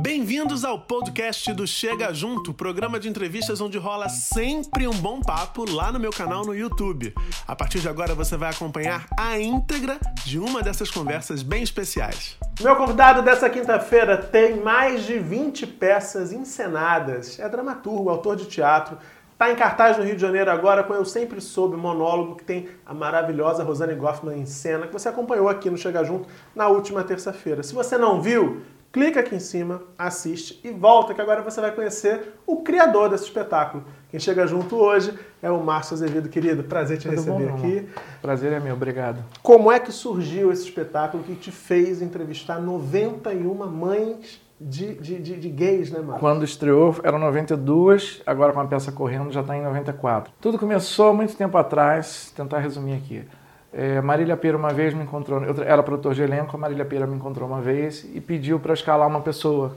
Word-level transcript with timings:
Bem-vindos 0.00 0.64
ao 0.64 0.78
podcast 0.78 1.52
do 1.52 1.66
Chega 1.66 2.14
Junto, 2.14 2.54
programa 2.54 2.98
de 2.98 3.10
entrevistas 3.10 3.60
onde 3.60 3.76
rola 3.76 4.08
sempre 4.08 4.88
um 4.88 4.94
bom 4.94 5.20
papo 5.20 5.70
lá 5.70 5.92
no 5.92 6.00
meu 6.00 6.10
canal 6.10 6.46
no 6.46 6.54
YouTube. 6.54 7.14
A 7.46 7.54
partir 7.54 7.78
de 7.78 7.90
agora 7.90 8.14
você 8.14 8.34
vai 8.34 8.48
acompanhar 8.48 9.06
a 9.18 9.38
íntegra 9.38 9.98
de 10.24 10.38
uma 10.38 10.62
dessas 10.62 10.90
conversas 10.90 11.42
bem 11.42 11.62
especiais. 11.62 12.38
Meu 12.58 12.74
convidado 12.74 13.20
dessa 13.20 13.50
quinta-feira 13.50 14.16
tem 14.16 14.60
mais 14.60 15.04
de 15.04 15.18
20 15.18 15.66
peças 15.66 16.32
encenadas. 16.32 17.38
É 17.38 17.46
dramaturgo, 17.46 18.08
autor 18.08 18.36
de 18.36 18.46
teatro, 18.46 18.96
Está 19.42 19.50
em 19.50 19.56
cartaz 19.56 19.98
no 19.98 20.04
Rio 20.04 20.14
de 20.14 20.22
Janeiro 20.22 20.48
agora 20.52 20.84
com 20.84 20.94
Eu 20.94 21.04
Sempre 21.04 21.40
Soube, 21.40 21.76
monólogo 21.76 22.36
que 22.36 22.44
tem 22.44 22.68
a 22.86 22.94
maravilhosa 22.94 23.64
Rosane 23.64 23.96
Goffman 23.96 24.38
em 24.38 24.46
cena, 24.46 24.86
que 24.86 24.92
você 24.92 25.08
acompanhou 25.08 25.48
aqui 25.48 25.68
no 25.68 25.76
Chega 25.76 26.04
Junto 26.04 26.28
na 26.54 26.68
última 26.68 27.02
terça-feira. 27.02 27.60
Se 27.60 27.74
você 27.74 27.98
não 27.98 28.22
viu, 28.22 28.62
clica 28.92 29.20
aqui 29.20 29.34
em 29.34 29.40
cima, 29.40 29.82
assiste 29.98 30.60
e 30.62 30.70
volta, 30.70 31.14
que 31.14 31.20
agora 31.20 31.40
você 31.40 31.60
vai 31.60 31.72
conhecer 31.72 32.34
o 32.46 32.56
criador 32.56 33.08
desse 33.08 33.24
espetáculo. 33.24 33.84
Quem 34.10 34.20
chega 34.20 34.46
junto 34.46 34.76
hoje 34.76 35.18
é 35.42 35.50
o 35.50 35.58
Márcio 35.64 35.94
Azevedo. 35.94 36.28
Querido, 36.28 36.62
prazer 36.62 36.98
te 36.98 37.08
Tudo 37.08 37.16
receber 37.16 37.48
bom, 37.48 37.56
aqui. 37.56 37.88
Prazer 38.20 38.52
é 38.52 38.60
meu, 38.60 38.74
obrigado. 38.74 39.24
Como 39.42 39.72
é 39.72 39.80
que 39.80 39.90
surgiu 39.90 40.52
esse 40.52 40.64
espetáculo 40.64 41.24
que 41.24 41.34
te 41.34 41.50
fez 41.50 42.02
entrevistar 42.02 42.60
91 42.60 43.54
mães 43.66 44.38
de, 44.60 44.94
de, 44.94 45.18
de, 45.18 45.36
de, 45.40 45.48
gays, 45.48 45.90
né, 45.90 46.00
Marcos? 46.00 46.20
Quando 46.20 46.44
estreou 46.44 46.94
eram 47.02 47.18
92, 47.18 48.22
agora 48.26 48.52
com 48.52 48.60
a 48.60 48.66
peça 48.66 48.92
correndo 48.92 49.32
já 49.32 49.40
está 49.40 49.56
em 49.56 49.62
94. 49.62 50.30
Tudo 50.38 50.58
começou 50.58 51.14
muito 51.14 51.34
tempo 51.34 51.56
atrás, 51.56 52.30
tentar 52.36 52.58
resumir 52.58 52.92
aqui. 52.92 53.24
É, 53.72 54.00
Marília 54.00 54.36
Pera 54.36 54.56
uma 54.56 54.70
vez 54.70 54.92
me 54.92 55.02
encontrou, 55.02 55.42
eu 55.42 55.62
era 55.62 55.82
produtor 55.82 56.14
de 56.14 56.22
elenco, 56.22 56.54
a 56.54 56.58
Marília 56.58 56.84
Pera 56.84 57.06
me 57.06 57.14
encontrou 57.14 57.48
uma 57.48 57.60
vez 57.60 58.04
e 58.14 58.20
pediu 58.20 58.60
para 58.60 58.74
escalar 58.74 59.08
uma 59.08 59.20
pessoa. 59.20 59.76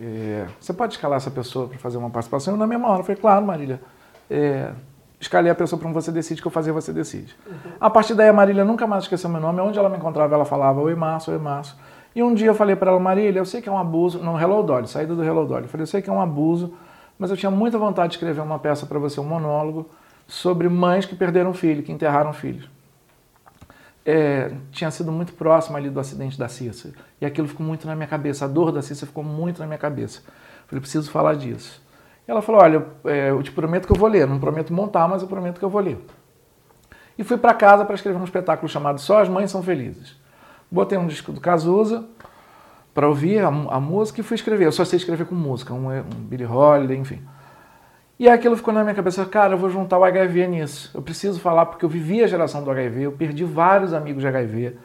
É, 0.00 0.46
você 0.60 0.72
pode 0.72 0.94
escalar 0.94 1.16
essa 1.16 1.30
pessoa 1.30 1.68
para 1.68 1.78
fazer 1.78 1.96
uma 1.96 2.10
participação? 2.10 2.54
Eu, 2.54 2.58
na 2.58 2.66
mesma 2.66 2.88
hora, 2.88 3.00
eu 3.00 3.04
falei, 3.04 3.20
claro, 3.20 3.44
Marília. 3.46 3.80
É, 4.28 4.72
escalei 5.20 5.50
a 5.50 5.54
pessoa 5.54 5.78
para 5.78 5.88
um 5.88 5.92
Você 5.92 6.10
Decide, 6.10 6.40
que 6.40 6.46
eu 6.46 6.52
fazia 6.52 6.72
Você 6.72 6.92
Decide. 6.92 7.36
Uhum. 7.46 7.72
A 7.80 7.88
partir 7.88 8.14
daí, 8.14 8.28
a 8.28 8.32
Marília 8.32 8.64
nunca 8.64 8.86
mais 8.86 9.04
esqueceu 9.04 9.30
meu 9.30 9.40
nome. 9.40 9.60
Onde 9.60 9.78
ela 9.78 9.88
me 9.88 9.96
encontrava, 9.96 10.34
ela 10.34 10.44
falava, 10.44 10.80
Oi, 10.80 10.94
Márcio, 10.94 11.32
Oi, 11.32 11.38
Márcio. 11.38 11.76
E 12.14 12.22
um 12.22 12.34
dia 12.34 12.48
eu 12.48 12.54
falei 12.54 12.74
para 12.74 12.90
ela, 12.90 12.98
Marília, 12.98 13.38
eu 13.38 13.44
sei 13.44 13.60
que 13.60 13.68
é 13.68 13.72
um 13.72 13.78
abuso, 13.78 14.18
no 14.18 14.36
Hello 14.40 14.62
Dolly, 14.62 14.88
saída 14.88 15.14
do 15.14 15.22
Hello 15.22 15.46
Dolly, 15.46 15.64
eu 15.64 15.68
falei, 15.68 15.82
eu 15.82 15.86
sei 15.86 16.02
que 16.02 16.10
é 16.10 16.12
um 16.12 16.20
abuso, 16.20 16.74
mas 17.18 17.30
eu 17.30 17.36
tinha 17.36 17.50
muita 17.50 17.78
vontade 17.78 18.08
de 18.08 18.14
escrever 18.16 18.40
uma 18.40 18.58
peça 18.58 18.86
para 18.86 18.98
você, 18.98 19.20
um 19.20 19.24
monólogo, 19.24 19.88
sobre 20.26 20.68
mães 20.68 21.06
que 21.06 21.14
perderam 21.14 21.52
filho, 21.54 21.82
que 21.82 21.92
enterraram 21.92 22.32
filhos. 22.32 22.68
É, 24.10 24.52
tinha 24.70 24.90
sido 24.90 25.12
muito 25.12 25.34
próximo 25.34 25.76
ali 25.76 25.90
do 25.90 26.00
acidente 26.00 26.38
da 26.38 26.48
Cissa, 26.48 26.94
e 27.20 27.26
aquilo 27.26 27.46
ficou 27.46 27.66
muito 27.66 27.86
na 27.86 27.94
minha 27.94 28.08
cabeça, 28.08 28.46
a 28.46 28.48
dor 28.48 28.72
da 28.72 28.80
Cissa 28.80 29.04
ficou 29.04 29.22
muito 29.22 29.60
na 29.60 29.66
minha 29.66 29.76
cabeça. 29.76 30.22
Falei, 30.66 30.80
preciso 30.80 31.10
falar 31.10 31.34
disso. 31.34 31.82
E 32.26 32.30
ela 32.30 32.40
falou, 32.40 32.62
olha, 32.62 32.86
é, 33.04 33.28
eu 33.28 33.42
te 33.42 33.52
prometo 33.52 33.86
que 33.86 33.92
eu 33.92 33.98
vou 33.98 34.08
ler, 34.08 34.26
não 34.26 34.40
prometo 34.40 34.72
montar, 34.72 35.06
mas 35.08 35.20
eu 35.20 35.28
prometo 35.28 35.58
que 35.58 35.64
eu 35.64 35.68
vou 35.68 35.82
ler. 35.82 35.98
E 37.18 37.22
fui 37.22 37.36
para 37.36 37.52
casa 37.52 37.84
para 37.84 37.94
escrever 37.94 38.18
um 38.18 38.24
espetáculo 38.24 38.66
chamado 38.66 38.98
Só 38.98 39.20
as 39.20 39.28
Mães 39.28 39.50
São 39.50 39.62
Felizes. 39.62 40.16
Botei 40.70 40.96
um 40.96 41.06
disco 41.06 41.30
do 41.30 41.40
Cazuza 41.40 42.06
para 42.94 43.06
ouvir 43.06 43.44
a, 43.44 43.48
a, 43.48 43.78
música 43.78 44.22
e 44.22 44.24
fui 44.24 44.36
escrever. 44.36 44.64
Eu 44.64 44.72
só 44.72 44.86
sei 44.86 44.96
escrever 44.96 45.26
com 45.26 45.34
música, 45.34 45.74
um, 45.74 45.90
um 45.90 46.02
Billy 46.02 46.46
Holiday, 46.46 46.96
enfim. 46.96 47.20
E 48.18 48.28
aquilo 48.28 48.56
ficou 48.56 48.74
na 48.74 48.82
minha 48.82 48.96
cabeça, 48.96 49.24
cara, 49.24 49.54
eu 49.54 49.58
vou 49.58 49.70
juntar 49.70 49.96
o 49.96 50.02
HIV 50.02 50.48
nisso. 50.48 50.90
Eu 50.92 51.00
preciso 51.00 51.38
falar 51.38 51.66
porque 51.66 51.84
eu 51.84 51.88
vivi 51.88 52.20
a 52.20 52.26
geração 52.26 52.64
do 52.64 52.70
HIV, 52.70 53.02
eu 53.02 53.12
perdi 53.12 53.44
vários 53.44 53.92
amigos 53.92 54.22
de 54.22 54.26
HIV. 54.26 54.76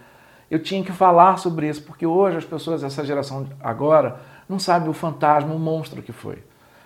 Eu 0.52 0.60
tinha 0.60 0.84
que 0.84 0.92
falar 0.92 1.38
sobre 1.38 1.68
isso, 1.68 1.82
porque 1.82 2.06
hoje 2.06 2.38
as 2.38 2.46
pessoas, 2.46 2.84
essa 2.84 3.04
geração 3.04 3.48
agora, 3.60 4.20
não 4.48 4.60
sabe 4.60 4.88
o 4.88 4.94
fantasma, 4.94 5.52
o 5.52 5.58
monstro 5.58 6.04
que 6.04 6.12
foi. 6.12 6.44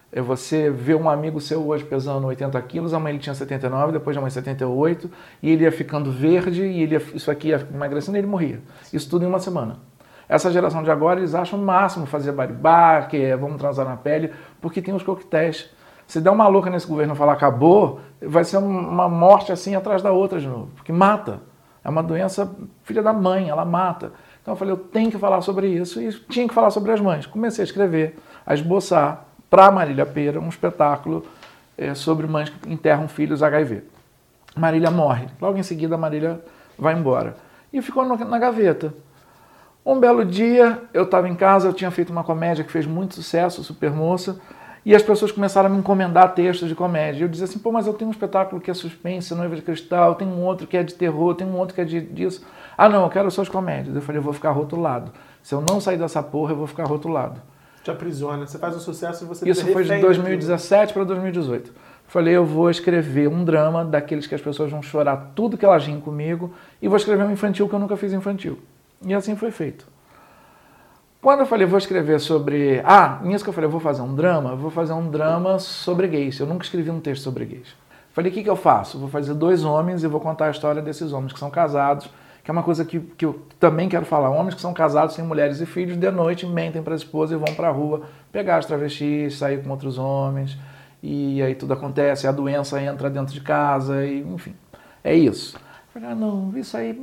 É 0.10 0.22
você 0.22 0.70
ver 0.70 0.96
um 0.96 1.10
amigo 1.10 1.42
seu 1.42 1.68
hoje 1.68 1.84
pesando 1.84 2.26
80 2.28 2.62
quilos, 2.62 2.94
amanhã 2.94 3.16
ele 3.16 3.20
tinha 3.20 3.36
79, 3.36 3.92
depois 3.92 4.14
de 4.14 4.20
amanhã 4.20 4.30
78, 4.30 5.12
e 5.44 5.52
ele 5.52 5.66
ia 5.66 5.72
ficando 5.72 6.10
verde, 6.10 6.64
e 6.64 6.82
ele 6.82 6.96
ia, 6.96 7.02
isso 7.14 7.30
aqui 7.30 7.50
ia 7.50 7.68
emagrecendo 7.74 8.18
e 8.18 8.22
ele 8.22 8.28
morria. 8.28 8.62
Isso 8.94 9.10
tudo 9.10 9.26
em 9.26 9.28
uma 9.28 9.40
semana. 9.40 9.80
Essa 10.30 10.50
geração 10.50 10.82
de 10.82 10.90
agora, 10.90 11.20
eles 11.20 11.36
acham 11.36 11.60
o 11.60 11.62
máximo 11.62 12.06
fazer 12.06 12.32
baribá, 12.32 13.02
que 13.02 13.18
é 13.18 13.36
vamos 13.36 13.58
transar 13.58 13.86
na 13.86 13.98
pele, 13.98 14.32
porque 14.62 14.82
tem 14.82 14.94
os 14.94 15.04
coquetéis. 15.04 15.76
Se 16.08 16.22
der 16.22 16.32
uma 16.32 16.48
louca 16.48 16.70
nesse 16.70 16.88
governo 16.88 17.14
falar 17.14 17.34
acabou, 17.34 18.00
vai 18.22 18.44
ser 18.44 18.58
uma 18.58 19.10
morte 19.10 19.52
assim 19.52 19.76
atrás 19.76 20.02
da 20.02 20.12
outra 20.12 20.40
de 20.40 20.48
novo, 20.48 20.70
porque 20.76 20.92
mata. 20.92 21.42
É 21.84 21.90
uma 21.90 22.02
doença 22.02 22.54
filha 22.84 23.02
da 23.02 23.14
mãe, 23.14 23.50
ela 23.50 23.64
mata. 23.64 24.12
Então 24.42 24.54
eu 24.54 24.58
falei, 24.58 24.74
eu 24.74 24.78
tenho 24.78 25.12
que 25.12 25.18
falar 25.18 25.42
sobre 25.42 25.68
isso, 25.68 26.02
e 26.02 26.12
tinha 26.12 26.48
que 26.48 26.54
falar 26.54 26.70
sobre 26.70 26.92
as 26.92 27.00
mães. 27.00 27.26
Comecei 27.26 27.64
a 27.64 27.66
escrever, 27.66 28.18
a 28.46 28.54
esboçar, 28.54 29.26
para 29.50 29.72
Marília 29.72 30.06
Pera 30.06 30.40
um 30.40 30.50
espetáculo 30.50 31.26
é, 31.78 31.94
sobre 31.94 32.28
mães 32.28 32.50
que 32.50 32.72
enterram 32.72 33.08
filhos 33.08 33.44
HIV. 33.44 33.84
Marília 34.56 34.92
morre. 34.92 35.28
Logo 35.40 35.58
em 35.58 35.64
seguida, 35.64 35.98
Marília 35.98 36.42
vai 36.78 36.94
embora. 36.94 37.38
E 37.72 37.82
ficou 37.82 38.06
na 38.06 38.40
gaveta. 38.40 38.94
Um 39.86 40.00
belo 40.00 40.26
dia, 40.26 40.82
eu 40.94 41.04
estava 41.04 41.30
em 41.30 41.36
casa, 41.36 41.70
eu 41.70 41.74
tinha 41.74 41.90
feito 41.92 42.10
uma 42.10 42.24
comédia 42.24 42.64
que 42.64 42.72
fez 42.72 42.86
muito 42.86 43.16
sucesso, 43.16 43.64
Super 43.64 43.92
Moça, 43.92 44.40
e 44.88 44.96
as 44.96 45.04
pessoas 45.04 45.34
começaram 45.34 45.68
a 45.68 45.70
me 45.70 45.78
encomendar 45.80 46.34
textos 46.34 46.70
de 46.70 46.74
comédia. 46.74 47.26
Eu 47.26 47.28
dizia 47.28 47.44
assim, 47.44 47.60
pô, 47.60 47.74
mas 47.74 47.88
eu 47.88 47.94
tenho 47.94 48.08
um 48.08 48.12
espetáculo 48.12 48.62
que 48.62 48.72
é 48.72 48.74
suspense, 48.74 49.36
Noiva 49.36 49.54
de 49.54 49.62
Cristal, 49.62 50.16
tem 50.16 50.26
um 50.26 50.42
outro 50.46 50.66
que 50.66 50.78
é 50.78 50.82
de 50.82 50.94
terror, 50.94 51.36
tem 51.36 51.46
um 51.46 51.58
outro 51.58 51.76
que 51.76 51.82
é 51.82 51.84
de, 51.84 52.00
disso. 52.00 52.46
Ah, 52.78 52.88
não, 52.88 53.04
eu 53.04 53.10
quero 53.10 53.30
suas 53.30 53.50
comédias. 53.50 53.94
Eu 53.94 54.02
falei, 54.02 54.20
eu 54.20 54.24
vou 54.24 54.32
ficar 54.32 54.52
rotulado. 54.52 55.12
Se 55.44 55.54
eu 55.54 55.60
não 55.60 55.82
sair 55.82 55.98
dessa 55.98 56.24
porra, 56.24 56.54
eu 56.54 56.56
vou 56.56 56.68
ficar 56.68 56.86
rotulado 56.86 57.42
te 57.84 57.92
aprisiona. 57.92 58.46
Você 58.46 58.58
faz 58.58 58.76
um 58.76 58.80
sucesso 58.80 59.24
e 59.24 59.28
você 59.28 59.50
Isso 59.50 59.66
foi 59.68 59.84
de 59.84 60.00
2017 60.00 60.94
para 60.94 61.04
2018. 61.04 61.72
Falei, 62.08 62.36
eu 62.36 62.46
vou 62.46 62.70
escrever 62.70 63.28
um 63.28 63.44
drama 63.44 63.84
daqueles 63.84 64.28
que 64.28 64.36
as 64.36 64.42
pessoas 64.42 64.72
vão 64.72 64.82
chorar 64.82 65.32
tudo 65.36 65.58
que 65.58 65.66
elas 65.66 65.86
riem 65.86 66.00
comigo 66.00 66.54
e 66.82 66.88
vou 66.88 66.98
escrever 66.98 67.24
um 67.24 67.32
infantil 67.32 67.68
que 67.68 67.76
eu 67.76 67.80
nunca 67.80 67.98
fiz 67.98 68.14
infantil. 68.14 68.60
E 69.06 69.14
assim 69.14 69.36
foi 69.36 69.52
feito. 69.52 69.88
Quando 71.22 71.42
eu 71.42 71.46
falei, 71.46 71.66
vou 71.66 71.78
escrever 71.78 72.20
sobre. 72.20 72.82
Ah, 72.86 73.20
nisso 73.24 73.44
que 73.44 73.50
eu 73.50 73.54
falei, 73.54 73.70
vou 73.70 73.80
fazer 73.80 74.02
um 74.02 74.16
drama, 74.16 74.56
vou 74.56 74.70
fazer 74.70 74.94
um 74.94 75.10
drama 75.10 75.60
sobre 75.60 76.08
gays. 76.08 76.40
Eu 76.40 76.46
nunca 76.46 76.64
escrevi 76.64 76.90
um 76.90 77.00
texto 77.00 77.24
sobre 77.24 77.46
gays. 77.46 77.76
Falei, 78.14 78.32
o 78.32 78.34
que, 78.34 78.44
que 78.44 78.50
eu 78.50 78.56
faço? 78.56 78.98
Vou 79.00 79.10
fazer 79.10 79.34
dois 79.34 79.64
homens 79.64 80.04
e 80.04 80.08
vou 80.08 80.20
contar 80.20 80.46
a 80.46 80.52
história 80.52 80.82
desses 80.82 81.14
homens 81.14 81.34
que 81.34 81.40
são 81.40 81.50
casados 81.50 82.10
que 82.48 82.52
é 82.52 82.54
uma 82.54 82.64
coisa 82.64 82.86
que, 82.86 83.02
que 83.02 83.26
eu 83.26 83.42
também 83.60 83.90
quero 83.90 84.06
falar. 84.06 84.30
Homens 84.30 84.56
que 84.56 84.62
são 84.62 84.74
casados, 84.74 85.18
têm 85.18 85.26
mulheres 85.26 85.60
e 85.60 85.66
filhos, 85.66 85.98
de 85.98 86.10
noite 86.10 86.46
mentem 86.46 86.82
para 86.82 86.94
a 86.94 86.96
esposa 86.96 87.36
e 87.36 87.38
vão 87.38 87.54
para 87.54 87.68
a 87.68 87.72
rua 87.72 88.04
pegar 88.32 88.56
as 88.56 88.66
travestis, 88.66 89.38
sair 89.38 89.62
com 89.62 89.70
outros 89.70 89.98
homens, 89.98 90.58
e 91.04 91.42
aí 91.42 91.54
tudo 91.54 91.74
acontece, 91.74 92.26
a 92.26 92.32
doença 92.32 92.82
entra 92.82 93.10
dentro 93.10 93.34
de 93.34 93.42
casa, 93.42 94.06
e 94.06 94.22
enfim, 94.22 94.56
é 95.04 95.14
isso. 95.14 95.60
Falei, 95.94 96.08
ah, 96.08 96.16
não, 96.16 96.58
isso 96.58 96.78
aí. 96.78 96.98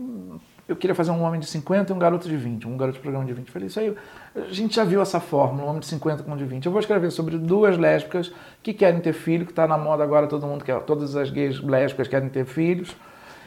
Eu 0.66 0.75
queria 0.76 0.94
fazer 0.94 1.10
um 1.10 1.22
homem 1.22 1.38
de 1.38 1.47
50 1.47 1.92
e 1.92 1.94
um 1.94 1.98
garoto 1.98 2.26
de 2.28 2.36
20, 2.36 2.66
um 2.66 2.76
garoto 2.76 2.97
de 2.97 3.02
programa 3.02 3.26
de 3.26 3.34
20. 3.34 3.47
Eu 3.47 3.52
falei, 3.52 3.69
isso 3.69 3.78
aí, 3.78 3.94
a 4.34 4.52
gente 4.52 4.75
já 4.76 4.84
viu 4.84 5.02
essa 5.02 5.20
fórmula, 5.20 5.66
um 5.66 5.69
homem 5.69 5.80
de 5.80 5.86
50 5.86 6.22
com 6.22 6.32
um 6.32 6.36
de 6.36 6.44
20. 6.44 6.64
Eu 6.64 6.72
vou 6.72 6.80
escrever 6.80 7.10
sobre 7.10 7.36
duas 7.36 7.76
lésbicas 7.76 8.32
que 8.62 8.72
querem 8.72 9.00
ter 9.00 9.12
filho, 9.12 9.44
que 9.44 9.52
está 9.52 9.66
na 9.69 9.76
moda 9.76 10.02
agora, 10.02 10.26
todo 10.26 10.47
mundo 10.47 10.64
quer, 10.64 10.80
todas 10.80 11.16
as 11.16 11.30
gays 11.30 11.60
lésbicas 11.60 12.08
querem 12.08 12.30
ter 12.30 12.47
filhos 12.47 12.97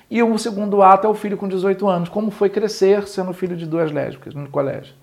e 0.10 0.24
o 0.24 0.38
segundo 0.38 0.82
ato 0.82 1.06
é 1.06 1.10
o 1.10 1.14
filho 1.14 1.38
com 1.38 1.48
18 1.48 1.88
anos. 1.88 2.10
Como 2.10 2.32
foi 2.32 2.50
crescer 2.50 3.08
sendo 3.08 3.34
filho 3.34 3.58
de 3.58 3.66
duas 3.66 3.92
lésbicas 3.92 4.34
no 4.34 4.50
colégio? 4.50 4.94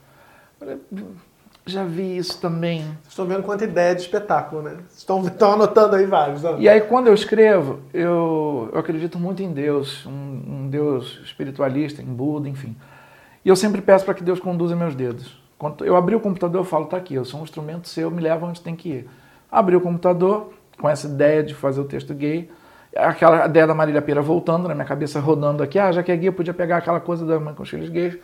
Já 1.67 1.83
vi 1.83 2.17
isso 2.17 2.41
também. 2.41 2.81
Vocês 2.83 3.09
estão 3.09 3.27
vendo 3.27 3.43
quanta 3.43 3.65
ideia 3.65 3.95
de 3.95 4.03
espetáculo, 4.03 4.63
né? 4.63 4.77
Estão, 4.95 5.27
estão 5.27 5.53
anotando 5.55 5.97
aí 5.97 6.05
vários. 6.05 6.43
E 6.59 6.69
aí, 6.69 6.83
quando 6.83 7.07
eu 7.07 7.15
escrevo, 7.15 7.81
eu, 7.93 8.69
eu 8.73 8.79
acredito 8.79 9.19
muito 9.19 9.43
em 9.43 9.51
Deus, 9.51 10.05
um, 10.05 10.11
um 10.11 10.69
Deus 10.69 11.21
espiritualista, 11.25 12.03
em 12.03 12.07
Buda, 12.07 12.49
enfim. 12.49 12.77
E 13.43 13.49
eu 13.49 13.57
sempre 13.57 13.81
peço 13.81 14.05
para 14.05 14.13
que 14.13 14.23
Deus 14.23 14.41
conduza 14.41 14.77
meus 14.77 14.95
dedos. 14.95 15.43
Quando 15.59 15.87
eu 15.87 15.97
abri 15.97 16.15
o 16.15 16.21
computador, 16.21 16.61
eu 16.61 16.65
falo, 16.65 16.85
tá 16.87 16.99
aqui, 16.99 17.15
eu 17.15 17.25
sou 17.25 17.41
um 17.41 17.45
instrumento 17.45 17.89
seu, 17.89 18.11
me 18.11 18.21
leva 18.21 18.45
onde 18.45 18.61
tem 18.61 18.77
que 18.77 18.89
ir. 18.91 19.11
Abri 19.51 19.75
o 19.75 19.81
computador, 19.81 20.53
com 20.79 20.89
essa 20.89 21.07
ideia 21.07 21.43
de 21.43 21.55
fazer 21.55 21.81
o 21.81 21.85
texto 21.85 22.13
gay, 22.13 22.51
aquela 22.97 23.47
ideia 23.47 23.67
da 23.67 23.75
Marília 23.75 24.01
Pera 24.01 24.23
voltando 24.23 24.69
na 24.69 24.75
minha 24.75 24.87
cabeça, 24.87 25.21
rodando 25.21 25.63
aqui. 25.63 25.79
Ah, 25.79 25.91
já 25.93 26.03
que 26.03 26.13
é 26.13 26.17
gay, 26.17 26.31
podia 26.31 26.55
pegar 26.55 26.79
aquela 26.79 27.01
coisa 27.01 27.27
da 27.27 27.39
mãe 27.41 27.55
com 27.55 27.63
os 27.63 27.69
filhos 27.69 27.89
gays. 27.89 28.17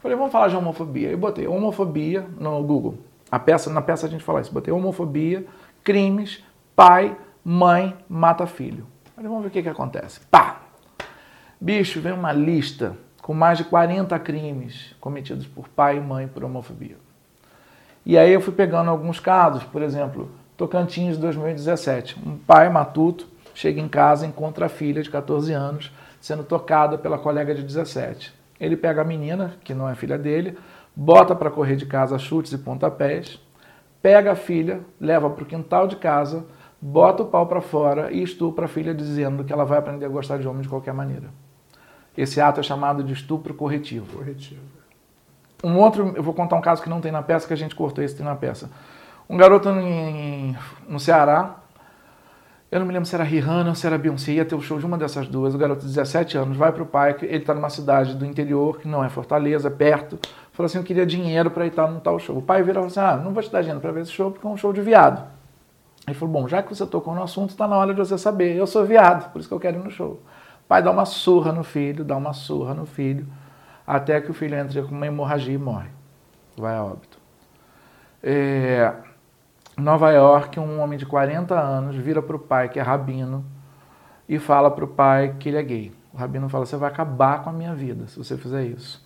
Falei, 0.00 0.16
vamos 0.16 0.32
falar 0.32 0.48
de 0.48 0.56
homofobia. 0.56 1.10
E 1.10 1.16
botei 1.16 1.46
homofobia 1.46 2.26
no 2.38 2.62
Google. 2.62 2.98
A 3.30 3.38
peça, 3.38 3.70
na 3.70 3.80
peça 3.80 4.06
a 4.06 4.10
gente 4.10 4.24
fala 4.24 4.40
isso. 4.40 4.52
Botei 4.52 4.72
homofobia, 4.72 5.46
crimes, 5.82 6.42
pai, 6.74 7.16
mãe, 7.44 7.96
mata 8.08 8.46
filho. 8.46 8.86
Falei, 9.14 9.28
vamos 9.28 9.44
ver 9.44 9.48
o 9.48 9.52
que, 9.52 9.62
que 9.62 9.68
acontece. 9.68 10.20
Pá! 10.30 10.60
Bicho, 11.60 12.00
vem 12.00 12.12
uma 12.12 12.32
lista 12.32 12.96
com 13.22 13.34
mais 13.34 13.58
de 13.58 13.64
40 13.64 14.18
crimes 14.18 14.94
cometidos 15.00 15.46
por 15.46 15.68
pai 15.68 15.98
e 15.98 16.00
mãe 16.00 16.26
por 16.26 16.42
homofobia. 16.42 16.96
E 18.04 18.16
aí 18.16 18.32
eu 18.32 18.40
fui 18.40 18.52
pegando 18.52 18.90
alguns 18.90 19.20
casos, 19.20 19.62
por 19.62 19.82
exemplo, 19.82 20.30
Tocantins 20.56 21.16
2017. 21.18 22.18
Um 22.26 22.36
pai 22.36 22.68
matuto 22.68 23.26
chega 23.60 23.78
em 23.78 23.88
casa 23.88 24.24
e 24.24 24.28
encontra 24.28 24.66
a 24.66 24.68
filha 24.70 25.02
de 25.02 25.10
14 25.10 25.52
anos 25.52 25.92
sendo 26.18 26.42
tocada 26.42 26.96
pela 26.96 27.18
colega 27.18 27.54
de 27.54 27.62
17. 27.62 28.34
Ele 28.58 28.74
pega 28.74 29.02
a 29.02 29.04
menina, 29.04 29.54
que 29.62 29.74
não 29.74 29.86
é 29.86 29.94
filha 29.94 30.16
dele, 30.16 30.56
bota 30.96 31.34
para 31.34 31.50
correr 31.50 31.76
de 31.76 31.84
casa 31.84 32.18
chutes 32.18 32.52
e 32.52 32.58
pontapés, 32.58 33.38
pega 34.00 34.32
a 34.32 34.34
filha, 34.34 34.80
leva 34.98 35.28
para 35.28 35.42
o 35.42 35.46
quintal 35.46 35.86
de 35.86 35.96
casa, 35.96 36.46
bota 36.80 37.22
o 37.22 37.26
pau 37.26 37.46
para 37.46 37.60
fora 37.60 38.10
e 38.10 38.22
estupra 38.22 38.64
a 38.64 38.68
filha 38.68 38.94
dizendo 38.94 39.44
que 39.44 39.52
ela 39.52 39.64
vai 39.64 39.78
aprender 39.78 40.06
a 40.06 40.08
gostar 40.08 40.38
de 40.38 40.48
homem 40.48 40.62
de 40.62 40.68
qualquer 40.68 40.94
maneira. 40.94 41.28
Esse 42.16 42.40
ato 42.40 42.60
é 42.60 42.62
chamado 42.62 43.04
de 43.04 43.12
estupro 43.12 43.52
corretivo. 43.52 44.16
Corretivo. 44.16 44.62
Um 45.62 45.76
outro, 45.76 46.14
eu 46.16 46.22
vou 46.22 46.32
contar 46.32 46.56
um 46.56 46.62
caso 46.62 46.82
que 46.82 46.88
não 46.88 47.00
tem 47.00 47.12
na 47.12 47.22
peça, 47.22 47.46
que 47.46 47.52
a 47.52 47.56
gente 47.56 47.74
cortou 47.74 48.02
esse 48.02 48.16
tem 48.16 48.24
na 48.24 48.36
peça. 48.36 48.70
Um 49.28 49.36
garoto 49.36 49.68
em, 49.68 50.56
no 50.88 50.98
Ceará, 50.98 51.59
eu 52.70 52.78
não 52.78 52.86
me 52.86 52.92
lembro 52.92 53.08
se 53.08 53.14
era 53.14 53.24
Rihanna 53.24 53.70
ou 53.70 53.74
se 53.74 53.86
era 53.86 53.98
Beyoncé, 53.98 54.32
ia 54.32 54.44
ter 54.44 54.54
o 54.54 54.60
show 54.60 54.78
de 54.78 54.86
uma 54.86 54.96
dessas 54.96 55.26
duas. 55.26 55.54
O 55.54 55.58
garoto 55.58 55.80
de 55.80 55.88
17 55.88 56.38
anos 56.38 56.56
vai 56.56 56.70
para 56.72 56.82
o 56.82 56.86
pai, 56.86 57.16
ele 57.22 57.38
está 57.38 57.52
numa 57.52 57.70
cidade 57.70 58.14
do 58.14 58.24
interior, 58.24 58.78
que 58.78 58.86
não 58.86 59.04
é 59.04 59.08
Fortaleza, 59.08 59.68
é 59.68 59.70
perto. 59.70 60.18
Falou 60.52 60.66
assim: 60.66 60.78
Eu 60.78 60.84
queria 60.84 61.04
dinheiro 61.04 61.50
para 61.50 61.64
ir 61.64 61.70
estar 61.70 61.88
num 61.88 62.00
tal 62.00 62.18
show. 62.18 62.38
O 62.38 62.42
pai 62.42 62.62
vira 62.62 62.72
e 62.72 62.74
falou 62.74 62.88
assim: 62.88 63.00
Ah, 63.00 63.16
não 63.16 63.32
vou 63.32 63.42
te 63.42 63.50
dar 63.50 63.60
dinheiro 63.60 63.80
para 63.80 63.90
ver 63.92 64.02
esse 64.02 64.12
show 64.12 64.30
porque 64.30 64.46
é 64.46 64.50
um 64.50 64.56
show 64.56 64.72
de 64.72 64.80
viado. 64.80 65.26
Ele 66.06 66.14
falou: 66.14 66.32
Bom, 66.32 66.48
já 66.48 66.62
que 66.62 66.74
você 66.74 66.86
tocou 66.86 67.14
no 67.14 67.22
assunto, 67.22 67.50
está 67.50 67.66
na 67.66 67.76
hora 67.76 67.92
de 67.92 67.98
você 67.98 68.16
saber. 68.16 68.56
Eu 68.56 68.66
sou 68.66 68.84
viado, 68.84 69.32
por 69.32 69.40
isso 69.40 69.48
que 69.48 69.54
eu 69.54 69.60
quero 69.60 69.78
ir 69.78 69.84
no 69.84 69.90
show. 69.90 70.20
O 70.64 70.68
pai 70.68 70.82
dá 70.82 70.90
uma 70.90 71.04
surra 71.04 71.52
no 71.52 71.64
filho, 71.64 72.04
dá 72.04 72.16
uma 72.16 72.32
surra 72.32 72.74
no 72.74 72.86
filho 72.86 73.26
até 73.90 74.20
que 74.20 74.30
o 74.30 74.34
filho 74.34 74.54
entra 74.54 74.82
com 74.84 74.94
uma 74.94 75.04
hemorragia 75.04 75.52
e 75.52 75.58
morre. 75.58 75.88
Vai 76.56 76.76
a 76.76 76.84
óbito. 76.84 77.18
É, 78.22 78.94
Nova 79.80 80.10
York, 80.10 80.58
um 80.60 80.80
homem 80.80 80.98
de 80.98 81.06
40 81.06 81.58
anos 81.58 81.96
vira 81.96 82.22
para 82.22 82.36
o 82.36 82.38
pai, 82.38 82.68
que 82.68 82.78
é 82.78 82.82
rabino, 82.82 83.44
e 84.28 84.38
fala 84.38 84.70
para 84.70 84.84
o 84.84 84.88
pai 84.88 85.36
que 85.38 85.48
ele 85.48 85.58
é 85.58 85.62
gay. 85.62 85.92
O 86.12 86.16
rabino 86.16 86.48
fala: 86.48 86.66
Você 86.66 86.76
vai 86.76 86.90
acabar 86.90 87.42
com 87.42 87.50
a 87.50 87.52
minha 87.52 87.74
vida 87.74 88.06
se 88.06 88.18
você 88.18 88.36
fizer 88.36 88.64
isso. 88.64 89.04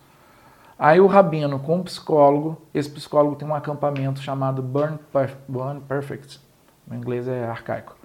Aí 0.77 0.99
o 0.99 1.07
rabino, 1.07 1.57
com 1.59 1.77
um 1.77 1.83
psicólogo, 1.83 2.61
esse 2.73 2.89
psicólogo 2.89 3.35
tem 3.35 3.47
um 3.47 3.55
acampamento 3.55 4.19
chamado 4.19 4.61
Burn, 4.61 4.99
Burn 5.47 5.79
Perfect, 5.81 6.41
no 6.85 6.95
inglês 6.95 7.27
é 7.27 7.45
arcaico 7.45 7.95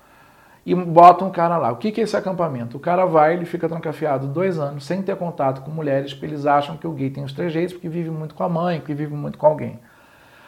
e 0.64 0.74
botam 0.74 1.28
um 1.28 1.30
cara 1.30 1.56
lá. 1.56 1.72
O 1.72 1.76
que, 1.76 2.00
é 2.00 2.04
esse 2.04 2.16
acampamento? 2.16 2.76
O 2.76 2.80
cara 2.80 3.04
vai, 3.04 3.34
ele 3.34 3.44
fica 3.44 3.68
trancafiado 3.68 4.26
dois 4.26 4.58
anos, 4.58 4.84
sem 4.84 5.02
ter 5.02 5.16
contato 5.16 5.62
com 5.62 5.70
mulheres, 5.70 6.12
porque 6.12 6.26
eles 6.26 6.46
acham 6.46 6.76
que 6.76 6.86
o 6.86 6.92
gay 6.92 7.10
tem 7.10 7.24
os 7.24 7.32
três 7.32 7.52
jeitos, 7.52 7.72
porque 7.72 7.88
vive 7.88 8.10
muito 8.10 8.34
com 8.34 8.44
a 8.44 8.48
mãe, 8.48 8.80
que 8.80 8.94
vive 8.94 9.14
muito 9.14 9.38
com 9.38 9.46
alguém. 9.46 9.78